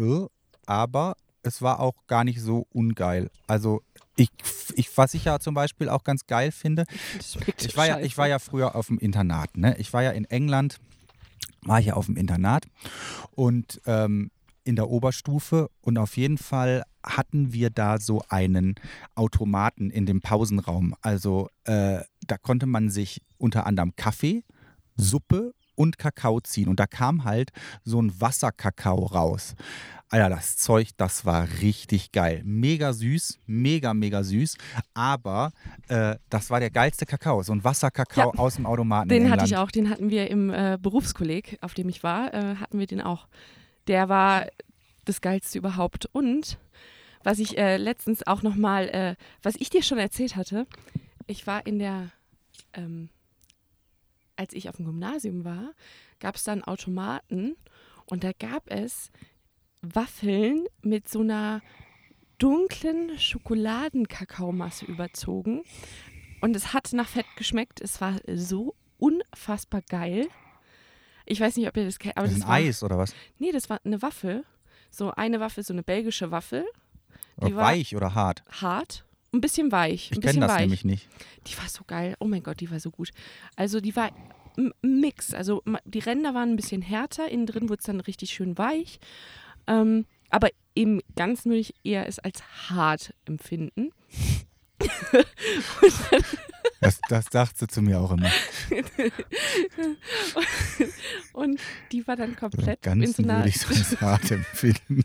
[0.00, 0.26] äh,
[0.66, 3.30] aber es war auch gar nicht so ungeil.
[3.46, 3.82] Also
[4.16, 4.30] ich,
[4.74, 6.84] ich was ich ja zum Beispiel auch ganz geil finde,
[7.58, 9.56] ich war, ja, ich war ja früher auf dem Internat.
[9.56, 9.76] Ne?
[9.78, 10.78] Ich war ja in England,
[11.62, 12.66] war ich ja auf dem Internat
[13.32, 14.30] und ähm,
[14.64, 18.74] in der Oberstufe und auf jeden Fall hatten wir da so einen
[19.14, 20.94] Automaten in dem Pausenraum.
[21.00, 24.44] Also äh, da konnte man sich unter anderem Kaffee,
[24.96, 27.50] Suppe und Kakao ziehen und da kam halt
[27.84, 29.54] so ein Wasserkakao raus.
[30.12, 32.42] Alter, das Zeug, das war richtig geil.
[32.44, 34.56] Mega süß, mega, mega süß.
[34.92, 35.52] Aber
[35.86, 37.44] äh, das war der geilste Kakao.
[37.44, 39.08] So ein Wasserkakao Ja, aus dem Automaten.
[39.08, 42.56] Den hatte ich auch, den hatten wir im äh, Berufskolleg, auf dem ich war, äh,
[42.56, 43.28] hatten wir den auch.
[43.86, 44.46] Der war
[45.04, 46.08] das geilste überhaupt.
[46.10, 46.58] Und
[47.22, 50.66] was ich äh, letztens auch nochmal, äh, was ich dir schon erzählt hatte,
[51.28, 52.08] ich war in der,
[52.72, 53.10] ähm,
[54.40, 55.72] als ich auf dem Gymnasium war,
[56.18, 57.56] gab es da einen Automaten
[58.06, 59.10] und da gab es
[59.82, 61.60] Waffeln mit so einer
[62.38, 65.62] dunklen Schokoladenkakaomasse überzogen.
[66.40, 67.80] Und es hat nach Fett geschmeckt.
[67.82, 70.26] Es war so unfassbar geil.
[71.26, 73.14] Ich weiß nicht, ob ihr das kennt, aber Das das, ist ein Eis oder was?
[73.38, 74.44] Nee, das war eine Waffel.
[74.90, 76.64] So eine Waffel, so eine belgische Waffel.
[77.42, 78.42] Die Oder weich oder hart?
[78.50, 80.10] hart, ein bisschen weich.
[80.10, 80.60] Ich ein kenne bisschen das weich.
[80.60, 81.08] nämlich nicht.
[81.46, 82.16] Die war so geil.
[82.20, 83.10] Oh mein Gott, die war so gut.
[83.56, 84.10] Also die war
[84.56, 85.34] ein Mix.
[85.34, 88.98] Also die Ränder waren ein bisschen härter, innen drin wurde es dann richtig schön weich.
[89.66, 93.90] Ähm, aber im Ganzen würde ich eher es als hart empfinden.
[96.80, 98.30] Das, das sagst du zu mir auch immer.
[101.34, 101.60] und
[101.92, 105.02] die war dann komplett in so würde ich es als hart empfinden.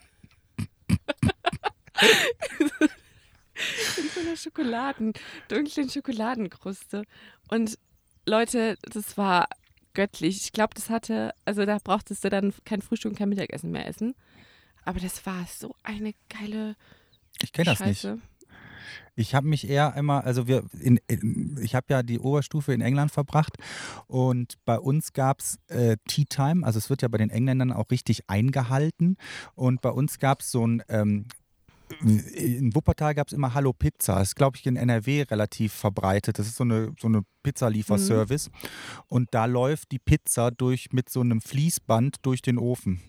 [3.98, 5.14] in so einer Schokoladen,
[5.48, 7.04] dunklen Schokoladenkruste.
[7.50, 7.78] Und
[8.26, 9.48] Leute, das war
[9.94, 10.38] göttlich.
[10.44, 13.88] Ich glaube, das hatte, also da brauchtest du dann kein Frühstück und kein Mittagessen mehr
[13.88, 14.16] essen.
[14.84, 16.76] Aber das war so eine geile
[17.42, 18.08] Ich kenne das nicht.
[19.16, 22.82] Ich habe mich eher immer, also wir, in, in, ich habe ja die Oberstufe in
[22.82, 23.58] England verbracht
[24.08, 27.72] und bei uns gab es äh, Tea Time, also es wird ja bei den Engländern
[27.72, 29.18] auch richtig eingehalten
[29.54, 31.28] und bei uns gab es so ein, ähm,
[32.02, 36.40] in Wuppertal gab es immer Hallo Pizza, das ist glaube ich in NRW relativ verbreitet,
[36.40, 38.50] das ist so eine, so eine Pizzalieferservice.
[39.08, 43.02] Und da läuft die Pizza durch mit so einem Fließband durch den Ofen.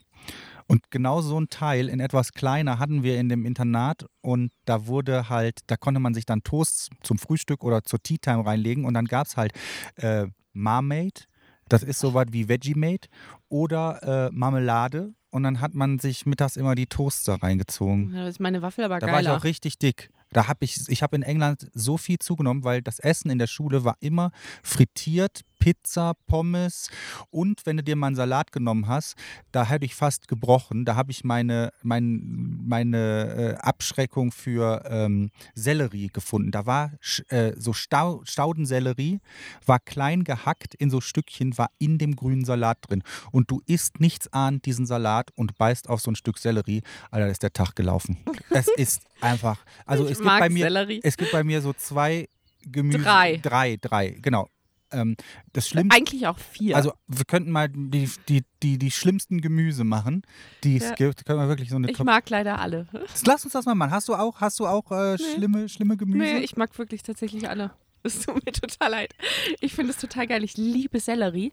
[0.69, 4.07] Und genau so ein Teil in etwas kleiner hatten wir in dem Internat.
[4.21, 8.19] Und da wurde halt, da konnte man sich dann Toasts zum Frühstück oder zur Tea
[8.19, 8.85] Time reinlegen.
[8.85, 9.53] Und dann gab es halt
[9.97, 11.23] äh, Marmade,
[11.69, 13.09] das ist so was wie Vegemade.
[13.49, 18.13] Oder äh, Marmelade und dann hat man sich mittags immer die Toaster reingezogen.
[18.15, 20.11] Ja, das ist meine Waffel aber Da war ich auch richtig dick.
[20.31, 23.47] Da habe ich, ich habe in England so viel zugenommen, weil das Essen in der
[23.47, 26.91] Schule war immer frittiert, Pizza, Pommes
[27.31, 29.17] und wenn du dir mal einen Salat genommen hast,
[29.53, 30.85] da hätte ich fast gebrochen.
[30.85, 36.51] Da habe ich meine, mein, meine äh, Abschreckung für ähm, Sellerie gefunden.
[36.51, 36.93] Da war
[37.29, 39.21] äh, so Stau, Staudensellerie,
[39.65, 43.03] war klein gehackt in so Stückchen, war in dem grünen Salat drin.
[43.33, 47.29] Und du isst nichts ahnt diesen Salat und beißt auf so ein Stück Sellerie, Alter,
[47.29, 48.19] ist der Tag gelaufen.
[48.51, 51.01] es ist einfach, also Ich es gibt bei mir, Sellerie.
[51.03, 52.29] es gibt bei mir so zwei
[52.63, 52.99] Gemüse.
[52.99, 53.37] Drei.
[53.39, 54.49] Drei, drei, genau.
[54.93, 55.17] Ähm,
[55.53, 55.97] das Schlimmste.
[55.97, 56.77] Eigentlich auch vier.
[56.77, 60.23] Also wir könnten mal die, die, die, die schlimmsten Gemüse machen,
[60.65, 60.95] die es Ja.
[60.95, 61.25] gibt.
[61.27, 62.87] Können wir wirklich so eine ich Top mag leider alle.
[63.27, 63.91] Lass uns das mal machen.
[63.91, 65.19] Hast du auch, hast du auch äh, Nee.
[65.35, 66.19] schlimme, schlimme Gemüse?
[66.19, 67.73] Nee, ich mag wirklich tatsächlich alle.
[68.03, 69.15] Es tut mir total leid.
[69.61, 70.45] Ich finde es total geil.
[70.45, 71.53] Ich liebe Sellerie.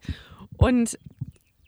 [0.57, 0.99] Und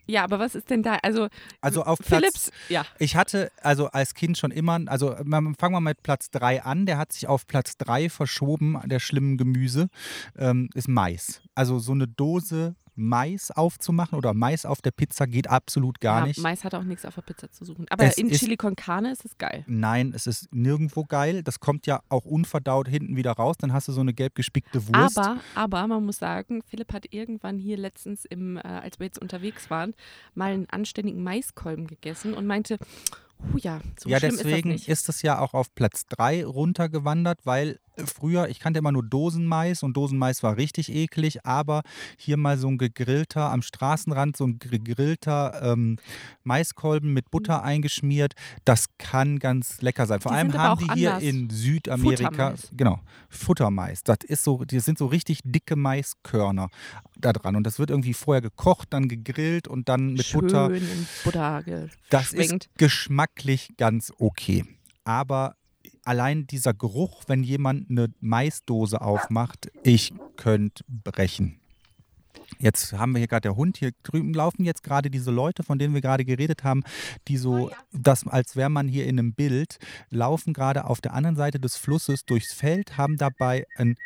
[0.06, 0.98] ja, aber was ist denn da?
[1.02, 1.28] Also,
[1.60, 2.08] also auf Platz.
[2.08, 2.84] Philips, ja.
[2.98, 6.98] Ich hatte also als Kind schon immer, also fangen wir mit Platz 3 an, der
[6.98, 9.88] hat sich auf Platz 3 verschoben, der schlimmen Gemüse,
[10.36, 11.42] ähm, ist Mais.
[11.54, 16.26] Also so eine Dose Mais aufzumachen oder Mais auf der Pizza geht absolut gar ja,
[16.26, 16.40] nicht.
[16.40, 17.86] Mais hat auch nichts auf der Pizza zu suchen.
[17.90, 19.64] Aber Es in ist- Chili con Carne ist es geil.
[19.66, 21.42] Nein, es ist nirgendwo geil.
[21.42, 23.56] Das kommt ja auch unverdaut hinten wieder raus.
[23.58, 25.18] Dann hast du so eine gelb gespickte Wurst.
[25.18, 29.18] Aber, aber man muss sagen, Philipp hat irgendwann hier letztens, im, äh, als wir jetzt
[29.20, 29.94] unterwegs waren,
[30.34, 32.78] mal einen anständigen Maiskolben gegessen und meinte,
[33.54, 35.08] oh ja, so ja, deswegen ist das nicht.
[35.08, 39.82] es ja auch auf Platz 3 runtergewandert, weil äh, früher, ich kannte immer nur Dosenmais
[39.82, 41.82] und Dosenmais war richtig eklig, aber
[42.16, 45.98] hier mal so ein gegrillter, am Straßenrand so ein gegrillter ähm,
[46.44, 50.20] Maiskolben mit Butter eingeschmiert, das kann ganz lecker sein.
[50.20, 51.24] Vor Die allem haben die hier anders.
[51.24, 52.70] in Südamerika, Futtermais.
[52.76, 54.02] genau, Futtermais.
[54.04, 56.68] Das ist so, die sind so richtig dicke Maiskörner
[57.18, 60.70] da dran und das wird irgendwie vorher gekocht, dann gegrillt und dann mit Schön Butter
[60.70, 61.64] in Butter
[62.10, 64.64] das ist geschmacklich ganz okay.
[65.04, 65.56] Aber
[66.04, 71.60] allein dieser Geruch, wenn jemand eine Maisdose aufmacht, ich könnte brechen.
[72.58, 73.76] Jetzt haben wir hier gerade der Hund.
[73.76, 76.84] Hier drüben laufen jetzt gerade diese Leute, von denen wir gerade geredet haben,
[77.28, 79.78] die so, das, als wäre man hier in einem Bild,
[80.10, 83.96] laufen gerade auf der anderen Seite des Flusses durchs Feld, haben dabei ein.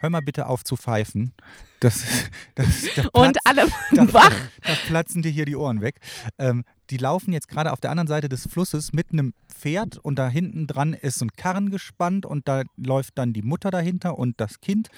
[0.00, 1.32] Hör mal bitte auf zu pfeifen.
[1.80, 2.02] Das,
[2.54, 4.34] das, da Und platzt- alle da, wach.
[4.62, 5.96] da platzen dir hier die Ohren weg.
[6.38, 10.18] Ähm, die laufen jetzt gerade auf der anderen Seite des Flusses mit einem Pferd und
[10.18, 14.40] da hinten dran ist ein Karren gespannt und da läuft dann die Mutter dahinter und
[14.40, 14.88] das Kind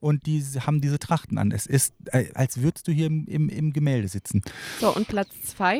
[0.00, 1.50] und die haben diese Trachten an.
[1.52, 4.42] Es ist, äh, als würdest du hier im, im, im Gemälde sitzen.
[4.80, 5.78] So, und Platz zwei.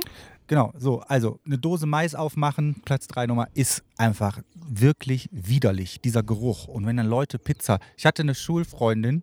[0.49, 6.23] Genau, so, also eine Dose Mais aufmachen, Platz 3 Nummer, ist einfach wirklich widerlich, dieser
[6.23, 6.67] Geruch.
[6.69, 9.23] Und wenn dann Leute Pizza, ich hatte eine Schulfreundin,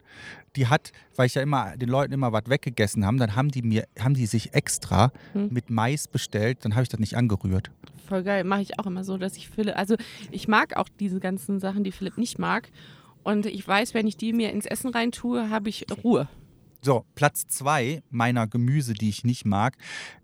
[0.55, 3.61] die hat, weil ich ja immer den Leuten immer was weggegessen haben, dann haben die
[3.61, 5.49] mir, haben die sich extra Hm.
[5.51, 7.69] mit Mais bestellt, dann habe ich das nicht angerührt.
[8.07, 8.43] Voll geil.
[8.43, 9.95] Mache ich auch immer so, dass ich Philipp, also
[10.31, 12.71] ich mag auch diese ganzen Sachen, die Philipp nicht mag.
[13.21, 16.27] Und ich weiß, wenn ich die mir ins Essen reintue, habe ich Ruhe.
[16.81, 19.75] So, Platz 2 meiner Gemüse, die ich nicht mag,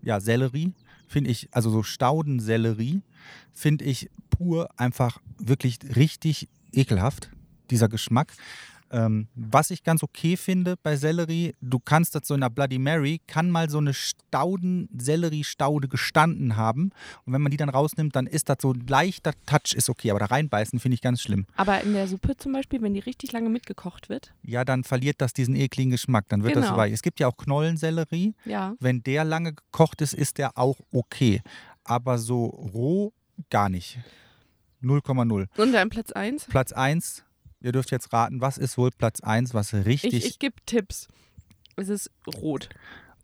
[0.02, 0.72] ja, Sellerie,
[1.06, 3.02] finde ich, also so Staudensellerie,
[3.52, 7.30] finde ich pur einfach wirklich richtig ekelhaft,
[7.70, 8.32] dieser Geschmack.
[8.90, 12.78] Ähm, was ich ganz okay finde bei Sellerie, du kannst das so in der Bloody
[12.78, 16.90] Mary, kann mal so eine Stauden-Sellerie-Staude gestanden haben.
[17.24, 20.10] Und wenn man die dann rausnimmt, dann ist das so ein leichter Touch, ist okay.
[20.10, 21.46] Aber da reinbeißen finde ich ganz schlimm.
[21.56, 25.20] Aber in der Suppe zum Beispiel, wenn die richtig lange mitgekocht wird, Ja, dann verliert
[25.20, 26.26] das diesen ekligen Geschmack.
[26.28, 26.76] Dann wird das Genau.
[26.76, 26.92] weich.
[26.92, 28.34] Es gibt ja auch Knollensellerie.
[28.44, 28.74] ja.
[28.80, 31.42] Wenn der lange gekocht ist, ist der auch okay.
[31.84, 33.12] Aber so roh
[33.50, 33.98] gar nicht.
[34.82, 35.46] 0,0.
[35.56, 36.44] Und dann Platz eins.
[36.44, 37.24] Platz 1,
[37.66, 40.14] ihr dürft jetzt raten, was ist wohl Platz 1, was richtig.
[40.14, 41.08] Ich, ich gebe Tipps.
[41.76, 42.68] Es ist rot.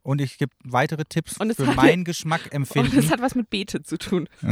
[0.03, 2.99] und ich gebe weitere Tipps Und es für hat- mein Und Geschmackempfinden.
[2.99, 4.29] es hat was mit Beete zu tun.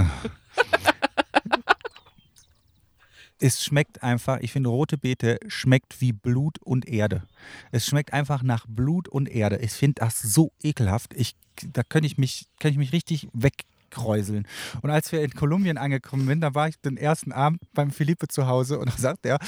[3.43, 7.23] es schmeckt einfach, ich finde, rote Beete schmeckt wie Blut und Erde.
[7.73, 9.57] Es schmeckt einfach nach Blut und Erde.
[9.59, 11.15] Ich finde das so ekelhaft.
[11.15, 11.37] Ich,
[11.73, 13.29] da könnte ich mich, kann ich mich richtig
[13.91, 14.47] wegkräuseln.
[14.83, 18.29] Und als wir in Kolumbien angekommen sind, da war ich den ersten Abend beim Philippe
[18.29, 19.39] zu Hause und da sagt er,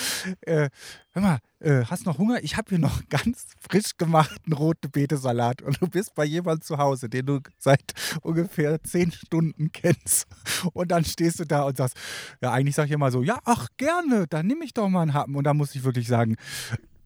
[0.42, 0.68] äh,
[1.12, 2.42] hör mal, äh, hast noch Hunger?
[2.42, 6.78] Ich habe hier noch ganz frisch gemachten rote Beete-Salat und du bist bei jemandem zu
[6.78, 10.26] Hause, den du seit ungefähr zehn Stunden kennst.
[10.72, 11.96] Und dann stehst du da und sagst,
[12.40, 15.14] ja, eigentlich sag ich immer so, ja, ach gerne, dann nehme ich doch mal einen
[15.14, 15.36] Happen.
[15.36, 16.36] Und da muss ich wirklich sagen,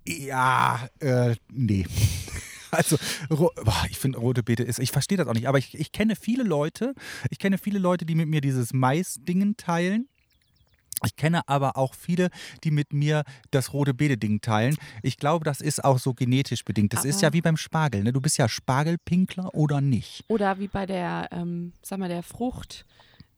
[0.06, 1.84] ja, äh, nee.
[2.70, 2.96] Also,
[3.28, 6.16] boah, ich finde rote Beete ist, ich verstehe das auch nicht, aber ich, ich kenne
[6.16, 6.94] viele Leute,
[7.30, 10.08] ich kenne viele Leute, die mit mir dieses Mais-Dingen teilen.
[11.04, 12.30] Ich kenne aber auch viele,
[12.64, 14.76] die mit mir das rote Beete-Ding teilen.
[15.02, 16.94] Ich glaube, das ist auch so genetisch bedingt.
[16.94, 18.02] Das ist Aber- ja wie beim Spargel.
[18.02, 18.12] Ne?
[18.14, 20.24] Du bist ja Spargelpinkler oder nicht.
[20.28, 22.86] Oder wie bei der, ähm, sag mal, der Frucht,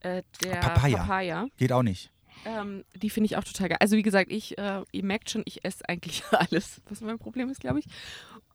[0.01, 0.99] äh, der Papaya.
[0.99, 1.47] Papaya.
[1.57, 2.13] Geht auch nicht.
[2.45, 3.79] Ähm, die finde ich auch total geil.
[3.81, 7.51] Also wie gesagt, ich, äh, ihr merkt schon, ich esse eigentlich alles, was mein Problem
[7.51, 7.87] ist, glaube ich.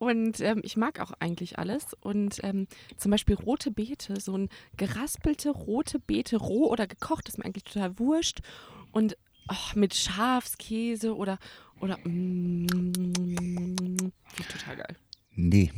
[0.03, 1.93] Und ähm, ich mag auch eigentlich alles.
[2.01, 7.37] Und ähm, zum Beispiel rote Beete, so ein geraspelte rote Beete, roh oder gekocht, ist
[7.37, 8.39] mir eigentlich total wurscht.
[8.91, 9.17] Und
[9.49, 11.39] oh, mit Schafskäse oder,
[11.79, 14.95] oder mm, finde ich total geil.
[15.35, 15.71] Nee.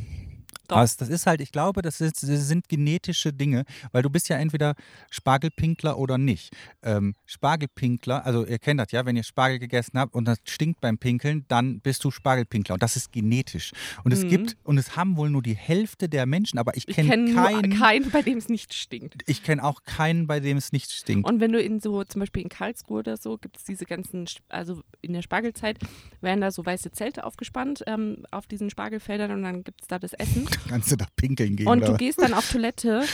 [0.68, 0.76] Doch.
[0.76, 4.28] Was, das ist halt, ich glaube, das, ist, das sind genetische Dinge, weil du bist
[4.28, 4.74] ja entweder
[5.10, 6.52] Spargelpinkler oder nicht.
[6.82, 10.80] Ähm, Spargelpinkler, also ihr kennt das ja, wenn ihr Spargel gegessen habt und das stinkt
[10.80, 13.72] beim Pinkeln, dann bist du Spargelpinkler und das ist genetisch.
[14.04, 14.28] Und es Mhm.
[14.28, 17.78] gibt, und es haben wohl nur die Hälfte der Menschen, aber ich kenne kenne keinen,
[17.78, 19.22] keinen, bei dem es nicht stinkt.
[19.26, 21.28] ich kenne auch keinen, bei dem es nicht stinkt.
[21.28, 24.26] Und wenn du in so, zum Beispiel in Karlsruhe oder so, gibt es diese ganzen,
[24.48, 25.78] also in der Spargelzeit
[26.20, 29.98] werden da so weiße Zelte aufgespannt ähm, auf diesen Spargelfeldern und dann gibt es da
[29.98, 30.46] das Essen.
[30.68, 31.68] Kannst du da pinkeln gehen?
[31.68, 31.98] Und du was?
[31.98, 33.04] gehst dann auf Toilette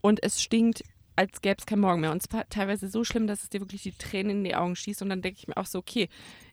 [0.00, 0.82] und es stinkt,
[1.16, 2.12] als gäbe es keinen Morgen mehr.
[2.12, 4.76] Und es war teilweise so schlimm, dass es dir wirklich die Tränen in die Augen
[4.76, 5.02] schießt.
[5.02, 6.08] Und dann denke ich mir auch so, okay,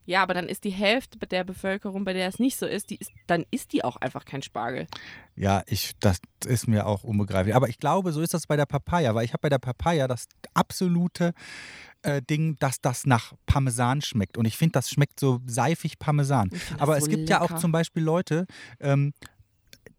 [0.05, 2.97] ja, aber dann ist die Hälfte der Bevölkerung, bei der es nicht so ist, die
[2.97, 4.87] ist dann ist die auch einfach kein Spargel.
[5.35, 7.55] Ja, ich, das ist mir auch unbegreiflich.
[7.55, 10.07] Aber ich glaube, so ist das bei der Papaya, weil ich habe bei der Papaya
[10.07, 11.33] das absolute
[12.01, 14.37] äh, Ding, dass das nach Parmesan schmeckt.
[14.37, 16.49] Und ich finde, das schmeckt so seifig Parmesan.
[16.79, 17.61] Aber so es gibt ja auch lecker.
[17.61, 18.45] zum Beispiel Leute,
[18.81, 19.13] ähm,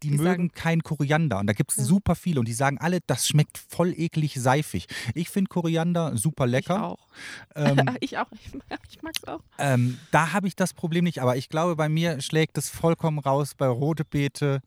[0.09, 1.39] die, Die mögen kein Koriander.
[1.39, 1.83] Und da gibt es Ja.
[1.83, 2.39] super viele.
[2.39, 4.87] Und die sagen alle, das schmeckt voll eklig seifig.
[5.13, 6.83] Ich finde Koriander super Ich lecker.
[6.83, 7.07] auch.
[7.55, 8.27] Ähm, ich auch.
[8.33, 8.51] Ich,
[8.89, 9.41] ich mag es auch.
[9.57, 13.19] ähm, da habe ich das Problem nicht, aber ich glaube, bei mir schlägt es vollkommen
[13.19, 14.61] raus bei rote Beete.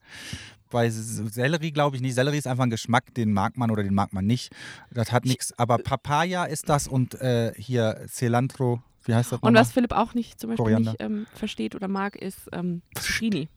[0.71, 2.13] Bei Sellerie glaube ich nicht.
[2.13, 4.51] Sellerie ist einfach ein Geschmack, den mag man oder den mag man nicht.
[4.91, 5.57] Das hat nichts.
[5.57, 9.61] Aber Papaya ist das und äh, hier Cilantro, wie heißt das Und nochmal?
[9.61, 10.91] was Philipp auch nicht zum Beispiel Koriander.
[10.91, 13.49] nicht ähm, versteht oder mag, ist ähm, Zucchini.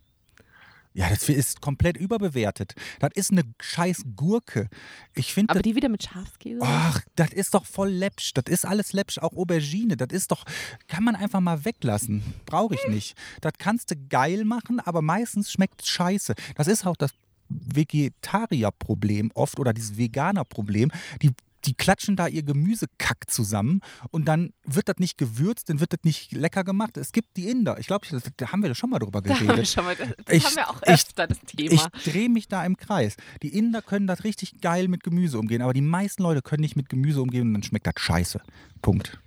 [0.94, 2.74] Ja, das ist komplett überbewertet.
[3.00, 4.68] Das ist eine scheiß Gurke.
[5.14, 6.60] Ich finde, Aber die wieder mit Schafskäse?
[6.62, 8.34] ach, das ist doch voll läppsch.
[8.34, 9.96] Das ist alles läppsch, auch Aubergine.
[9.96, 10.44] Das ist doch,
[10.88, 12.22] kann man einfach mal weglassen.
[12.44, 13.16] Brauche ich nicht.
[13.40, 16.34] Das kannst du geil machen, aber meistens schmeckt es scheiße.
[16.56, 17.12] Das ist auch das
[17.48, 20.90] Vegetarierproblem oft oder dieses Veganer-Problem.
[21.22, 21.30] Die
[21.64, 26.00] die klatschen da ihr Gemüsekack zusammen und dann wird das nicht gewürzt, dann wird das
[26.04, 26.96] nicht lecker gemacht.
[26.96, 27.78] Es gibt die Inder.
[27.78, 28.06] Ich glaube,
[28.36, 29.68] da haben wir da schon mal drüber da haben wir geredet.
[29.68, 31.72] schon mal, das, Ich- haben wir auch ich- öfter, das Thema.
[31.72, 33.16] Ich drehe mich da im Kreis.
[33.42, 36.76] Die Inder können das richtig geil mit Gemüse umgehen, aber die meisten Leute können nicht
[36.76, 38.40] mit Gemüse umgehen und dann schmeckt das scheiße.
[38.82, 39.18] Punkt.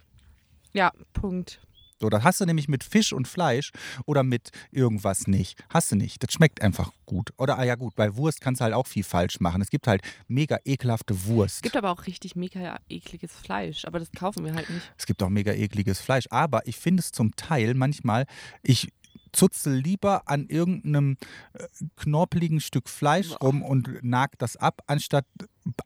[0.74, 1.60] ja, Punkt.
[2.00, 3.72] So, das hast du nämlich mit Fisch und Fleisch
[4.06, 5.64] oder mit irgendwas nicht.
[5.70, 6.22] Hast du nicht.
[6.22, 7.32] Das schmeckt einfach gut.
[7.38, 9.62] Oder, ah ja gut, bei Wurst kannst du halt auch viel falsch machen.
[9.62, 11.58] Es gibt halt mega ekelhafte Wurst.
[11.58, 14.92] Es gibt aber auch richtig mega ekliges Fleisch, aber das kaufen wir halt nicht.
[14.98, 16.26] Es gibt auch mega ekliges Fleisch.
[16.32, 18.26] Aber ich finde es zum Teil manchmal,
[18.62, 18.92] ich
[19.36, 21.18] zutzel lieber an irgendeinem
[21.54, 21.66] äh,
[21.98, 25.26] knorpeligen Stück Fleisch rum und nag das ab, anstatt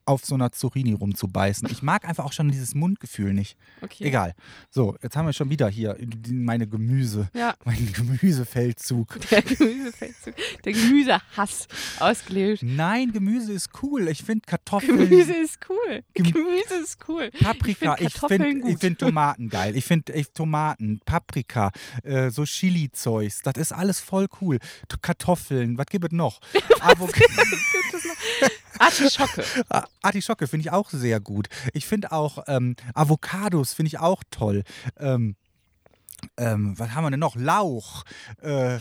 [0.06, 1.70] auf so einer Zucchini rumzubeißen.
[1.72, 3.56] Ich mag einfach auch schon dieses Mundgefühl nicht.
[3.82, 4.04] Okay.
[4.04, 4.36] Egal.
[4.70, 5.98] So, jetzt haben wir schon wieder hier
[6.30, 9.20] meine Gemüse, Ja, meinen Gemüsefeldzug.
[9.32, 10.34] der Gemüsefeldzug,
[10.66, 11.68] der Gemüsehass
[12.00, 12.64] ausgelöst.
[12.64, 14.10] Nein, Gemüse ist cool.
[14.10, 16.04] Ich finde Kartoffeln, Gemüse ist cool.
[16.14, 17.32] Gem- Gemüse ist cool.
[17.40, 19.78] Paprika, Ich find finde ich find Tomaten geil.
[19.78, 21.72] Ich finde Tomaten, Paprika,
[22.04, 24.60] äh, so Chili-Zeugs, das ist alles voll cool.
[25.02, 26.40] Kartoffeln, was gibt es noch?
[28.80, 29.44] Artischocke.
[29.70, 31.48] Ah, Artischocke finde ich auch sehr gut.
[31.74, 34.64] Ich finde auch ähm, Avocados finde ich auch toll.
[34.98, 35.36] Ähm,
[36.38, 37.36] ähm, was haben wir denn noch?
[37.36, 38.04] Lauch.
[38.42, 38.80] Äh,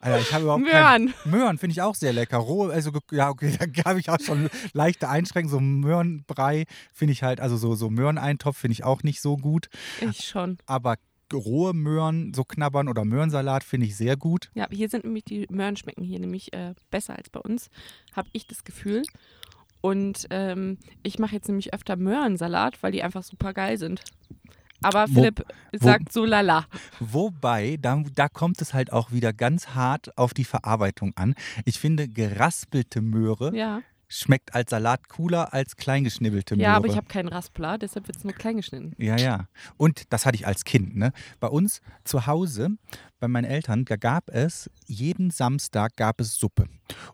[0.00, 1.14] Alter, ich habe überhaupt kein- Möhren.
[1.24, 2.36] Möhren finde ich auch sehr lecker.
[2.38, 5.50] Roh, also ja, okay, da habe ich auch schon leichte Einschränkungen.
[5.50, 9.68] So Möhrenbrei finde ich halt, also so, so Möhreneintopf finde ich auch nicht so gut.
[10.00, 10.58] Ich schon.
[10.66, 10.94] Aber
[11.32, 14.50] rohe Möhren so knabbern oder Möhrensalat finde ich sehr gut.
[14.54, 17.70] Ja, hier sind nämlich die Möhren schmecken hier nämlich äh, besser als bei uns,
[18.14, 19.02] habe ich das Gefühl.
[19.80, 24.02] Und ähm, ich mache jetzt nämlich öfter Möhrensalat, weil die einfach super geil sind.
[24.82, 26.66] Aber Wo- Philipp sagt so lala.
[27.00, 31.34] Wobei, da, da kommt es halt auch wieder ganz hart auf die Verarbeitung an.
[31.64, 33.82] Ich finde, geraspelte Möhre Ja.
[34.08, 36.64] Schmeckt als Salat cooler als kleingeschnibbelte Möhre.
[36.64, 38.92] ja, aber ich habe keinen Raspler, deshalb wird es nur klein geschnitten.
[38.98, 39.48] Ja, ja.
[39.76, 40.96] Und das hatte ich als Kind.
[40.96, 41.12] Ne?
[41.40, 42.70] Bei uns zu Hause,
[43.20, 46.66] bei meinen Eltern, da gab es jeden Samstag gab es Suppe.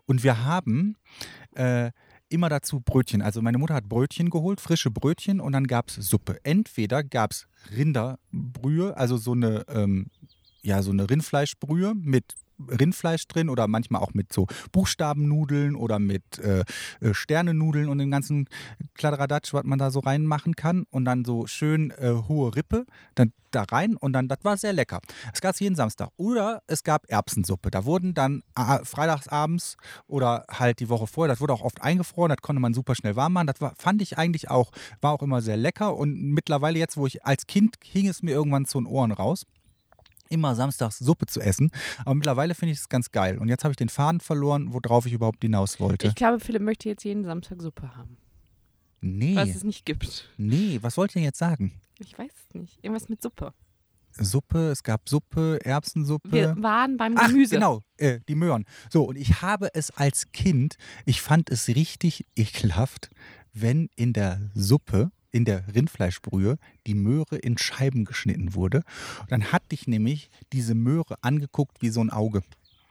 [0.05, 0.95] Und wir haben
[1.55, 1.91] äh,
[2.29, 3.21] immer dazu Brötchen.
[3.21, 6.39] Also meine Mutter hat Brötchen geholt, frische Brötchen und dann gab es Suppe.
[6.43, 10.07] Entweder gab es Rinderbrühe, also so eine, ähm,
[10.61, 16.39] ja, so eine Rindfleischbrühe mit Rindfleisch drin oder manchmal auch mit so Buchstabennudeln oder mit
[16.39, 16.63] äh,
[17.01, 18.47] äh, Sternennudeln und dem ganzen
[18.93, 20.85] Kladderadatsch, was man da so reinmachen kann.
[20.89, 22.85] Und dann so schön äh, hohe Rippe,
[23.15, 24.99] dann da rein und dann, das war sehr lecker.
[25.33, 26.09] Es gab es jeden Samstag.
[26.17, 27.71] Oder es gab Erbsensuppe.
[27.71, 29.77] Da wurden dann äh, freitagsabends
[30.07, 33.15] oder halt die Woche vorher, das wurde auch oft eingefroren, das konnte man super schnell
[33.15, 33.47] warm machen.
[33.47, 35.95] Das war, fand ich eigentlich auch, war auch immer sehr lecker.
[35.95, 39.45] Und mittlerweile jetzt, wo ich als Kind hing es mir irgendwann zu den Ohren raus
[40.29, 41.71] immer samstags Suppe zu essen.
[41.99, 43.37] Aber mittlerweile finde ich es ganz geil.
[43.37, 46.07] Und jetzt habe ich den Faden verloren, worauf ich überhaupt hinaus wollte.
[46.07, 48.17] Ich glaube, Philipp möchte jetzt jeden Samstag Suppe haben.
[49.01, 49.35] Nee.
[49.35, 50.29] Was es nicht gibt.
[50.37, 51.79] Nee, was wollt ihr denn jetzt sagen?
[51.99, 52.83] Ich weiß es nicht.
[52.83, 53.53] Irgendwas mit Suppe.
[54.17, 56.31] Suppe, es gab Suppe, Erbsensuppe.
[56.31, 57.55] Wir waren beim Ach, Gemüse.
[57.55, 58.65] genau, äh, die Möhren.
[58.89, 63.09] So, und ich habe es als Kind, ich fand es richtig ekelhaft,
[63.53, 66.57] wenn in der Suppe, in der Rindfleischbrühe,
[66.87, 68.83] die Möhre in Scheiben geschnitten wurde.
[69.19, 72.41] Und dann hatte ich nämlich diese Möhre angeguckt wie so ein Auge.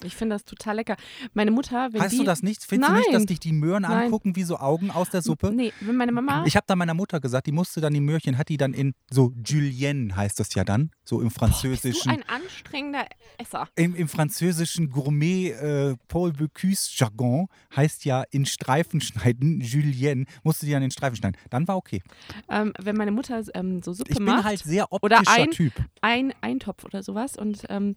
[0.02, 0.96] Ich finde das total lecker.
[1.32, 2.64] Meine Mutter, wenn Hast du das nicht?
[2.64, 3.14] Findest du nicht, Nein.
[3.14, 4.04] dass dich die Möhren Nein.
[4.06, 5.52] angucken wie so Augen aus der Suppe?
[5.52, 6.44] Nee, wenn meine Mama.
[6.46, 8.94] Ich habe da meiner Mutter gesagt, die musste dann die Möhrchen, hat die dann in
[9.10, 12.10] so Julienne heißt das ja dann, so im Bist du französischen.
[12.10, 13.06] ein anstrengender
[13.38, 13.68] Esser?
[13.76, 20.66] Im, Im französischen Gourmet äh, Paul Bocuse Jargon heißt ja in Streifen schneiden, Julienne, musste
[20.66, 21.36] die dann in Streifen schneiden.
[21.50, 22.02] Dann war okay.
[22.48, 25.50] Ähm, wenn meine Mutter ähm, so Suppe Ich bin macht, halt sehr Oder optischer ein-
[25.50, 25.72] Typ.
[26.00, 27.96] ein Eintopf oder sowas und ähm,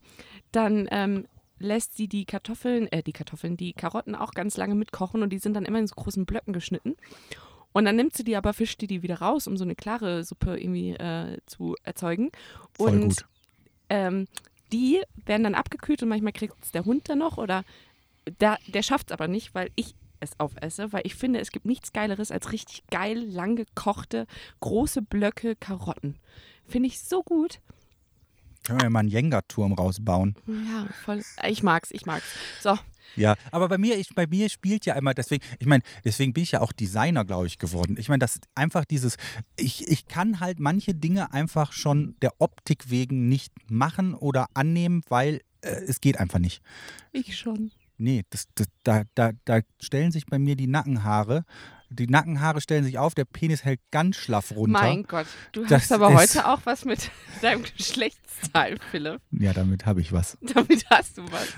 [0.52, 1.26] dann ähm,
[1.60, 5.40] lässt sie die Kartoffeln, äh, die Kartoffeln, die Karotten auch ganz lange mitkochen und die
[5.40, 6.96] sind dann immer in so großen Blöcken geschnitten.
[7.74, 10.24] Und dann nimmt sie die aber, fischt die die wieder raus, um so eine klare
[10.24, 12.32] Suppe irgendwie äh, zu erzeugen.
[12.74, 13.26] Voll und gut.
[13.90, 14.28] Ähm,
[14.72, 17.64] die werden dann abgekühlt und manchmal kriegt es der Hund dann noch oder
[18.40, 21.66] da, der schafft es aber nicht, weil ich es aufesse, weil ich finde, es gibt
[21.66, 24.26] nichts Geileres als richtig geil, lang gekochte,
[24.60, 26.18] große Blöcke Karotten.
[26.68, 27.60] Finde ich so gut.
[28.68, 30.36] Können wir mal einen Jenga-Turm rausbauen.
[30.46, 31.22] Ja, voll.
[31.48, 32.26] Ich mag's, ich mag's.
[32.60, 32.78] So,
[33.16, 36.44] Ja, aber bei mir, ich, bei mir spielt ja immer, deswegen, ich meine, deswegen bin
[36.44, 37.96] ich ja auch Designer, glaube ich, geworden.
[37.98, 39.16] Ich meine, das ist einfach dieses,
[39.56, 45.02] ich, ich kann halt manche Dinge einfach schon der Optik wegen nicht machen oder annehmen,
[45.08, 46.62] weil äh, es geht einfach nicht.
[47.14, 47.72] ich schon.
[47.98, 51.46] Nee, das, das, da, da, da stellen sich bei mir die Nackenhaare,
[51.90, 54.80] die Nackenhaare stellen sich auf, der Penis hält ganz schlaff runter.
[54.80, 57.12] Mein Gott, du Das hast aber heute auch was mit
[57.42, 59.22] deinem Geschlechtsteil, Philipp.
[59.32, 60.38] Ja, damit habe ich was.
[60.54, 61.54] Damit hast du was.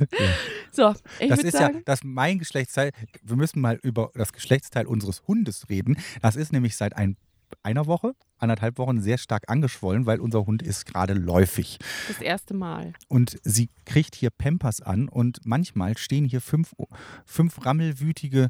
[0.72, 2.92] So, ich Das ist sagen, ja, das mein Geschlechtsteil.
[3.24, 5.98] Wir müssen mal über das Geschlechtsteil unseres Hundes reden.
[6.22, 7.18] Das ist nämlich seit ein,
[7.64, 11.80] einer Woche, anderthalb Wochen sehr stark angeschwollen, weil unser Hund ist gerade läufig.
[12.08, 12.94] das erste Mal.
[13.08, 16.76] Und sie kriegt hier Pampers an und manchmal stehen hier fünf,
[17.26, 18.50] fünf rammelwütige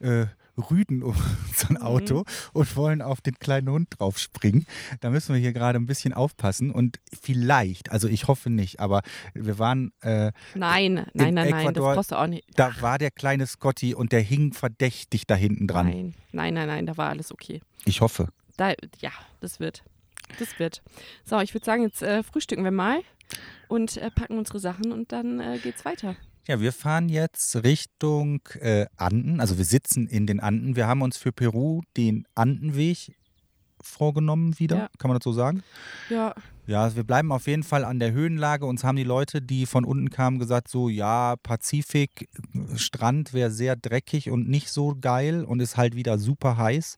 [0.00, 0.26] äh,
[0.58, 1.14] Rüden um
[1.54, 4.66] so ein Auto und wollen auf den kleinen Hund drauf springen.
[5.00, 9.02] Da müssen wir hier gerade ein bisschen aufpassen und vielleicht, also ich hoffe nicht, aber
[9.34, 12.44] wir waren äh, Nein, nein, nein, nein, das Ecuador- brauchst du auch nicht.
[12.56, 15.86] da war der kleine Scotty und der hing verdächtig da hinten dran.
[15.86, 17.60] Nein, nein, nein, nein, da war alles okay.
[17.84, 18.28] Ich hoffe.
[18.56, 19.82] Da, ja, das wird.
[20.38, 20.82] Das wird.
[21.24, 23.00] So, ich würde sagen, jetzt äh, frühstücken wir mal
[23.68, 26.16] und äh, packen unsere Sachen und dann äh, geht's weiter.
[26.48, 29.38] Ja, wir fahren jetzt Richtung äh, Anden.
[29.38, 30.76] Also wir sitzen in den Anden.
[30.76, 33.14] Wir haben uns für Peru den Andenweg
[33.82, 34.76] vorgenommen wieder.
[34.76, 34.88] Ja.
[34.98, 35.62] Kann man das so sagen?
[36.08, 36.34] Ja,
[36.66, 38.64] Ja, wir bleiben auf jeden Fall an der Höhenlage.
[38.64, 42.30] Uns haben die Leute, die von unten kamen, gesagt, so ja, Pazifik,
[42.76, 46.96] Strand wäre sehr dreckig und nicht so geil und ist halt wieder super heiß.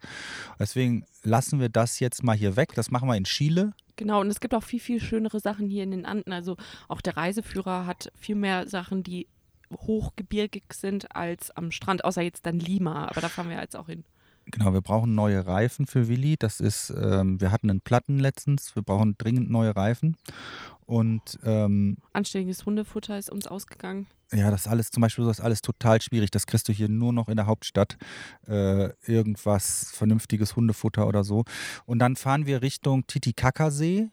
[0.60, 2.74] Deswegen lassen wir das jetzt mal hier weg.
[2.76, 3.72] Das machen wir in Chile.
[3.96, 4.20] genau.
[4.20, 6.32] Und es gibt auch viel, viel schönere Sachen hier in den Anden.
[6.32, 9.26] Also auch der Reiseführer hat viel mehr Sachen, die
[9.72, 13.08] hochgebirgig sind als am Strand, außer jetzt dann Lima.
[13.08, 14.04] Aber da fahren wir jetzt auch hin.
[14.46, 16.36] Genau, wir brauchen neue Reifen für Willi.
[16.38, 18.74] Das ist, ähm, wir hatten einen Platten letztens.
[18.74, 20.16] Wir brauchen dringend neue Reifen.
[20.86, 24.08] Und ähm, Anständiges Hundefutter ist uns ausgegangen.
[24.32, 26.30] ja, das alles, zum Beispiel, das ist alles total schwierig.
[26.32, 27.96] Das kriegst du hier nur noch in der Hauptstadt.
[28.48, 31.44] Äh, irgendwas vernünftiges Hundefutter oder so.
[31.86, 34.08] Und dann fahren wir Richtung Titicacasee.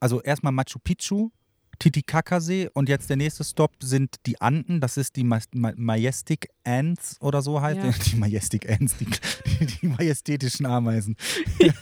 [0.00, 1.30] Also erstmal Machu Picchu.
[1.78, 6.48] Titicacasee und jetzt der nächste Stop sind die Anden, das ist die Ma Ma Majestic
[6.64, 7.90] Ants oder so heißt Ja.
[7.90, 11.16] die Majestic Ants, die, die, die majestätischen Ameisen.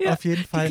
[0.00, 0.70] Ja, Auf jeden Fall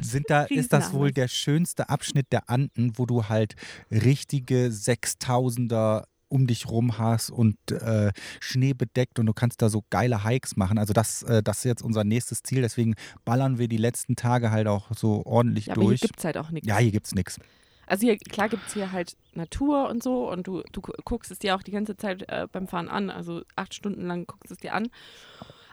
[0.00, 3.56] sind da, ist das wohl der schönste Abschnitt der Anden, wo du halt
[3.90, 9.84] richtige 6000er um dich rum hast und äh, Schnee bedeckt und du kannst da so
[9.90, 10.78] geile Hikes machen.
[10.78, 12.62] Also das, äh, das ist jetzt unser nächstes Ziel.
[12.62, 16.00] Deswegen ballern wir die letzten Tage halt auch so ordentlich Ja, aber hier durch.
[16.00, 16.66] gibt es halt auch nichts.
[16.68, 17.38] ja, hier gibt's nichts.
[17.86, 21.30] Also hier, klar gibt es hier halt Natur und so und du, du gu- guckst
[21.30, 24.50] es dir auch die ganze Zeit äh, beim Fahren an, also acht Stunden lang guckst
[24.50, 24.88] du es dir an.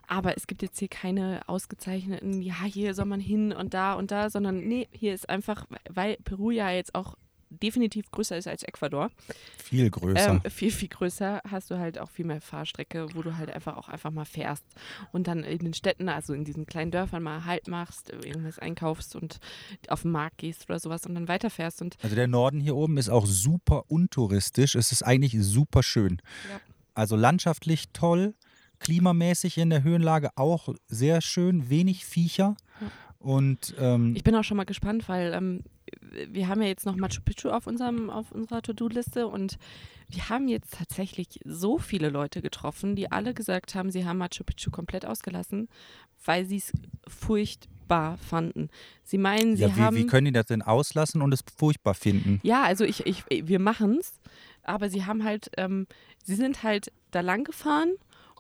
[0.08, 4.10] Aber es gibt jetzt hier keine ausgezeichneten, ja, hier soll man hin und da und
[4.12, 7.16] da, sondern nee, hier ist einfach, weil Peru ja jetzt auch
[7.62, 9.12] definitiv größer ist als Ecuador.
[9.58, 10.42] Viel größer.
[10.44, 13.78] Ähm, viel, viel größer hast du halt auch viel mehr Fahrstrecke, wo du halt einfach
[13.78, 14.64] auch einfach mal fährst
[15.12, 19.16] und dann in den Städten, also in diesen kleinen Dörfern mal Halt machst, irgendwas einkaufst
[19.16, 19.40] und
[19.88, 21.82] auf den Markt gehst oder sowas und dann weiterfährst.
[21.82, 24.76] Und also der Norden hier oben ist auch super untouristisch.
[24.76, 26.22] Es ist eigentlich super schön.
[26.50, 26.60] Ja.
[26.94, 28.34] Also landschaftlich toll,
[28.80, 32.56] klimamäßig in der Höhenlage auch sehr schön, wenig Viecher.
[32.82, 32.88] Ja.
[33.20, 35.64] Und ähm, ich bin auch schon mal gespannt, weil ähm,
[36.02, 39.58] wir haben ja jetzt noch Machu Picchu auf, unserem, auf unserer To-Do-Liste und
[40.10, 44.44] wir haben jetzt tatsächlich so viele Leute getroffen, die alle gesagt haben, sie haben Machu
[44.44, 45.70] Picchu komplett ausgelassen,
[46.26, 46.72] weil sie es
[47.08, 48.70] furchtbar fanden.
[49.04, 49.96] Sie meinen, sie ja, wie, haben.
[49.96, 52.40] wie können die das denn auslassen und es furchtbar finden?
[52.44, 54.20] Ja, also ich, ich, wir machen es,
[54.64, 55.88] aber sie haben halt, ähm,
[56.24, 57.94] sie sind halt da lang gefahren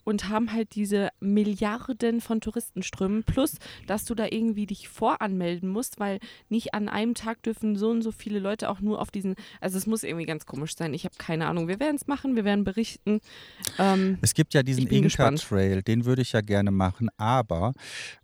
[0.03, 5.99] und haben halt diese Milliarden von Touristenströmen plus, dass du da irgendwie dich voranmelden musst,
[5.99, 6.19] weil
[6.49, 9.77] nicht an einem Tag dürfen so und so viele Leute auch nur auf diesen, also
[9.77, 10.93] es muss irgendwie ganz komisch sein.
[10.93, 11.67] Ich habe keine Ahnung.
[11.67, 13.19] Wir werden es machen, wir werden berichten.
[13.77, 15.41] Ähm, Es gibt ja diesen Ich bin Inca gespannt.
[15.41, 17.73] Trail, den würde ich ja gerne machen, aber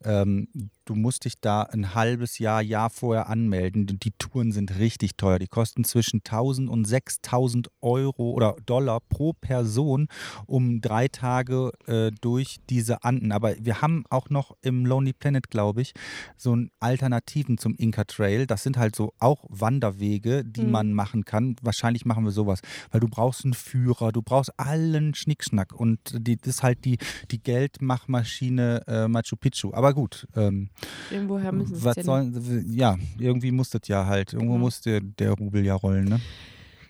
[0.03, 0.47] ähm,
[0.86, 3.86] du musst dich da ein halbes Jahr, Jahr vorher anmelden.
[3.88, 5.40] Die Touren sind richtig teuer.
[5.40, 10.08] Die kosten zwischen 1000 und 6000 Euro oder Dollar pro Person
[10.46, 13.32] um drei Tage äh, durch diese Anden.
[13.32, 15.94] Aber wir haben auch noch im Lonely Planet, glaube ich,
[16.38, 18.46] so einen Alternativen zum Inca Trail.
[18.48, 20.72] Das sind halt so auch Wanderwege, die Mhm.
[20.72, 21.56] man machen kann.
[21.62, 22.62] Wahrscheinlich machen wir sowas,
[22.92, 26.98] weil du brauchst einen Führer, du brauchst allen Schnickschnack und die, das ist halt die,
[27.32, 29.74] die Geldmachmaschine äh, Machu Picchu.
[29.74, 30.70] Aber gut, ähm,
[31.11, 34.65] irgendwoher müssen was es ja sollen, ja, irgendwie muss das ja halt, irgendwo Genau.
[34.65, 36.21] muss der, der Rubel ja rollen, ne?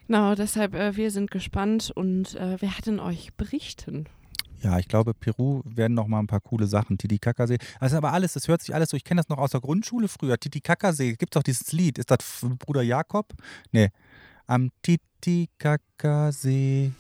[0.07, 4.05] Genau, deshalb, äh, wir sind gespannt und äh, wir werden euch berichten.
[4.61, 6.97] Ja, ich glaube, Peru werden noch mal ein paar coole Sachen.
[6.97, 7.57] Titicacasee.
[7.79, 10.07] Also aber alles, das hört sich alles so, ich kenne das noch aus der Grundschule
[10.07, 10.39] früher.
[10.39, 11.97] Titicacasee, gibt es doch dieses Lied.
[11.99, 13.33] Ist das Bruder Jakob?
[13.71, 13.89] Nee.
[14.47, 16.91] Am Titicacasee.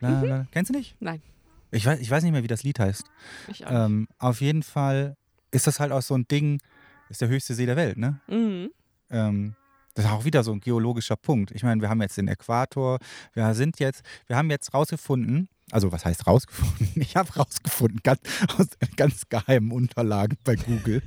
[0.00, 0.46] La.
[0.52, 0.96] Kennst du nicht?
[1.00, 1.22] Nein.
[1.70, 3.04] Ich weiß, ich weiß nicht mehr, wie das Lied heißt.
[3.48, 3.86] Ich auch.
[3.86, 5.16] Ähm, auf jeden Fall
[5.50, 6.60] ist das halt auch so ein Ding,
[7.08, 8.20] ist der höchste See der Welt, ne?
[8.28, 8.70] mhm.
[9.10, 9.54] Ähm,
[9.94, 11.50] das ist auch wieder so ein geologischer Punkt.
[11.50, 12.98] Ich meine, wir haben jetzt den Äquator,
[13.32, 16.88] wir sind jetzt, wir haben jetzt rausgefunden, also was heißt rausgefunden?
[17.02, 18.20] Ich habe rausgefunden, ganz,
[18.56, 21.02] aus ganz geheimen Unterlagen bei Google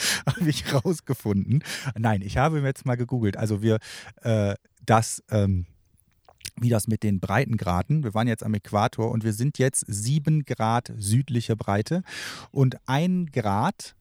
[0.26, 1.62] habe ich rausgefunden.
[1.98, 3.36] Nein, ich habe jetzt mal gegoogelt.
[3.36, 3.78] Also wir,
[4.22, 4.54] äh,
[4.86, 5.66] das, ähm,
[6.60, 10.44] wie das mit den Breitengraden, wir waren jetzt am Äquator und wir sind jetzt sieben
[10.44, 12.02] Grad südliche Breite.
[12.50, 13.94] Und ein Grad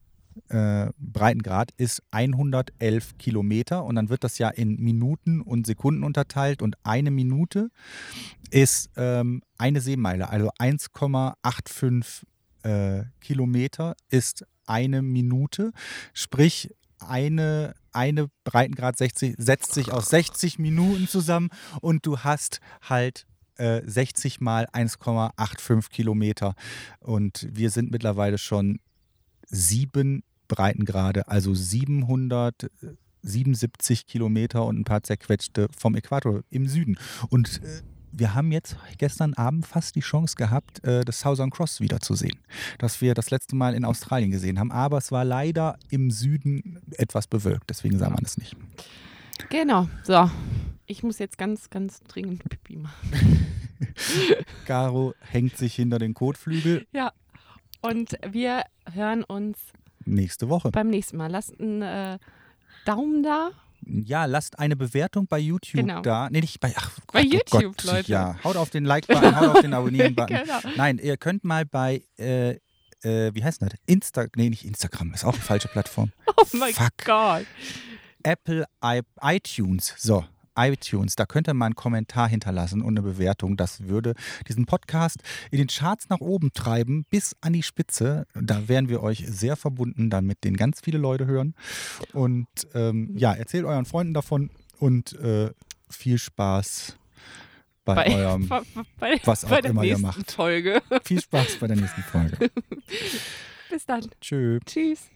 [0.48, 3.84] äh, Breitengrad ist 111 Kilometer.
[3.84, 6.62] Und dann wird das ja in Minuten und Sekunden unterteilt.
[6.62, 7.70] Und eine Minute
[8.52, 12.24] ist ähm, eine Seemeile, also 1,85
[12.64, 15.72] äh, Kilometer ist eine Minute,
[16.14, 16.70] sprich
[17.00, 21.50] eine, eine Breitengrad 60, setzt sich aus 60 Minuten zusammen
[21.82, 23.26] und du hast halt
[23.56, 26.54] äh, 60 mal 1,85 Kilometer
[27.00, 28.80] und wir sind mittlerweile schon
[29.48, 36.98] sieben Breitengrade, also 777 Kilometer und ein paar zerquetschte vom Äquator im Süden.
[37.30, 37.82] Und äh,
[38.12, 42.38] wir haben jetzt gestern Abend fast die Chance gehabt, äh, das Southern Cross wiederzusehen,
[42.78, 44.72] das wir das letzte Mal in Australien gesehen haben.
[44.72, 48.56] Aber es war leider im Süden etwas bewölkt, deswegen sah man es nicht.
[49.50, 50.30] Genau, so.
[50.86, 53.46] Ich muss jetzt ganz, ganz dringend Pipi machen.
[54.66, 56.88] Caro hängt sich hinter den Kotflügel.
[57.82, 59.60] Und wir hören uns
[60.06, 60.72] Nächste Woche.
[60.72, 61.30] beim nächsten Mal.
[61.30, 62.18] Lasst einen äh,
[62.86, 63.52] Daumen da.
[63.86, 66.02] Ja, lasst eine Bewertung bei YouTube Genau.
[66.02, 66.30] da.
[66.30, 68.12] Nee, nicht bei, ach, Bei Gott, oh YouTube, Gott, Leute.
[68.12, 70.38] Ja, haut auf den Like-Button, haut auf den Abonnieren-Button.
[70.44, 70.60] genau.
[70.76, 72.52] Nein, ihr könnt mal bei, äh,
[73.04, 73.70] äh, wie heißt das?
[73.86, 76.12] Insta, nee, nicht Instagram, ist auch eine falsche Plattform.
[76.38, 76.74] Oh mein.
[77.06, 77.46] Gott.
[78.24, 78.66] Apple
[79.22, 80.26] iTunes, so,
[80.58, 83.58] iTunes, da könnt ihr mal einen Kommentar hinterlassen und eine Bewertung.
[83.58, 84.14] Das würde
[84.48, 85.18] diesen Podcast
[85.52, 88.26] in den Charts nach oben treiben, bis an die Spitze.
[88.34, 91.56] Da wären wir euch sehr verbunden, damit den ganz viele Leute hören.
[92.14, 95.52] Und ähm, ja, erzählt euren Freunden davon und äh,
[95.90, 96.98] viel Spaß
[97.86, 98.62] bei, Bei, eurem, bei,
[99.00, 100.32] bei, was auch immer ihr macht.
[100.32, 100.82] Folge.
[101.04, 102.52] viel Spaß bei der nächsten Folge.
[103.70, 104.08] Bis dann.
[104.22, 104.60] Tschö.
[104.66, 105.10] Tschüss.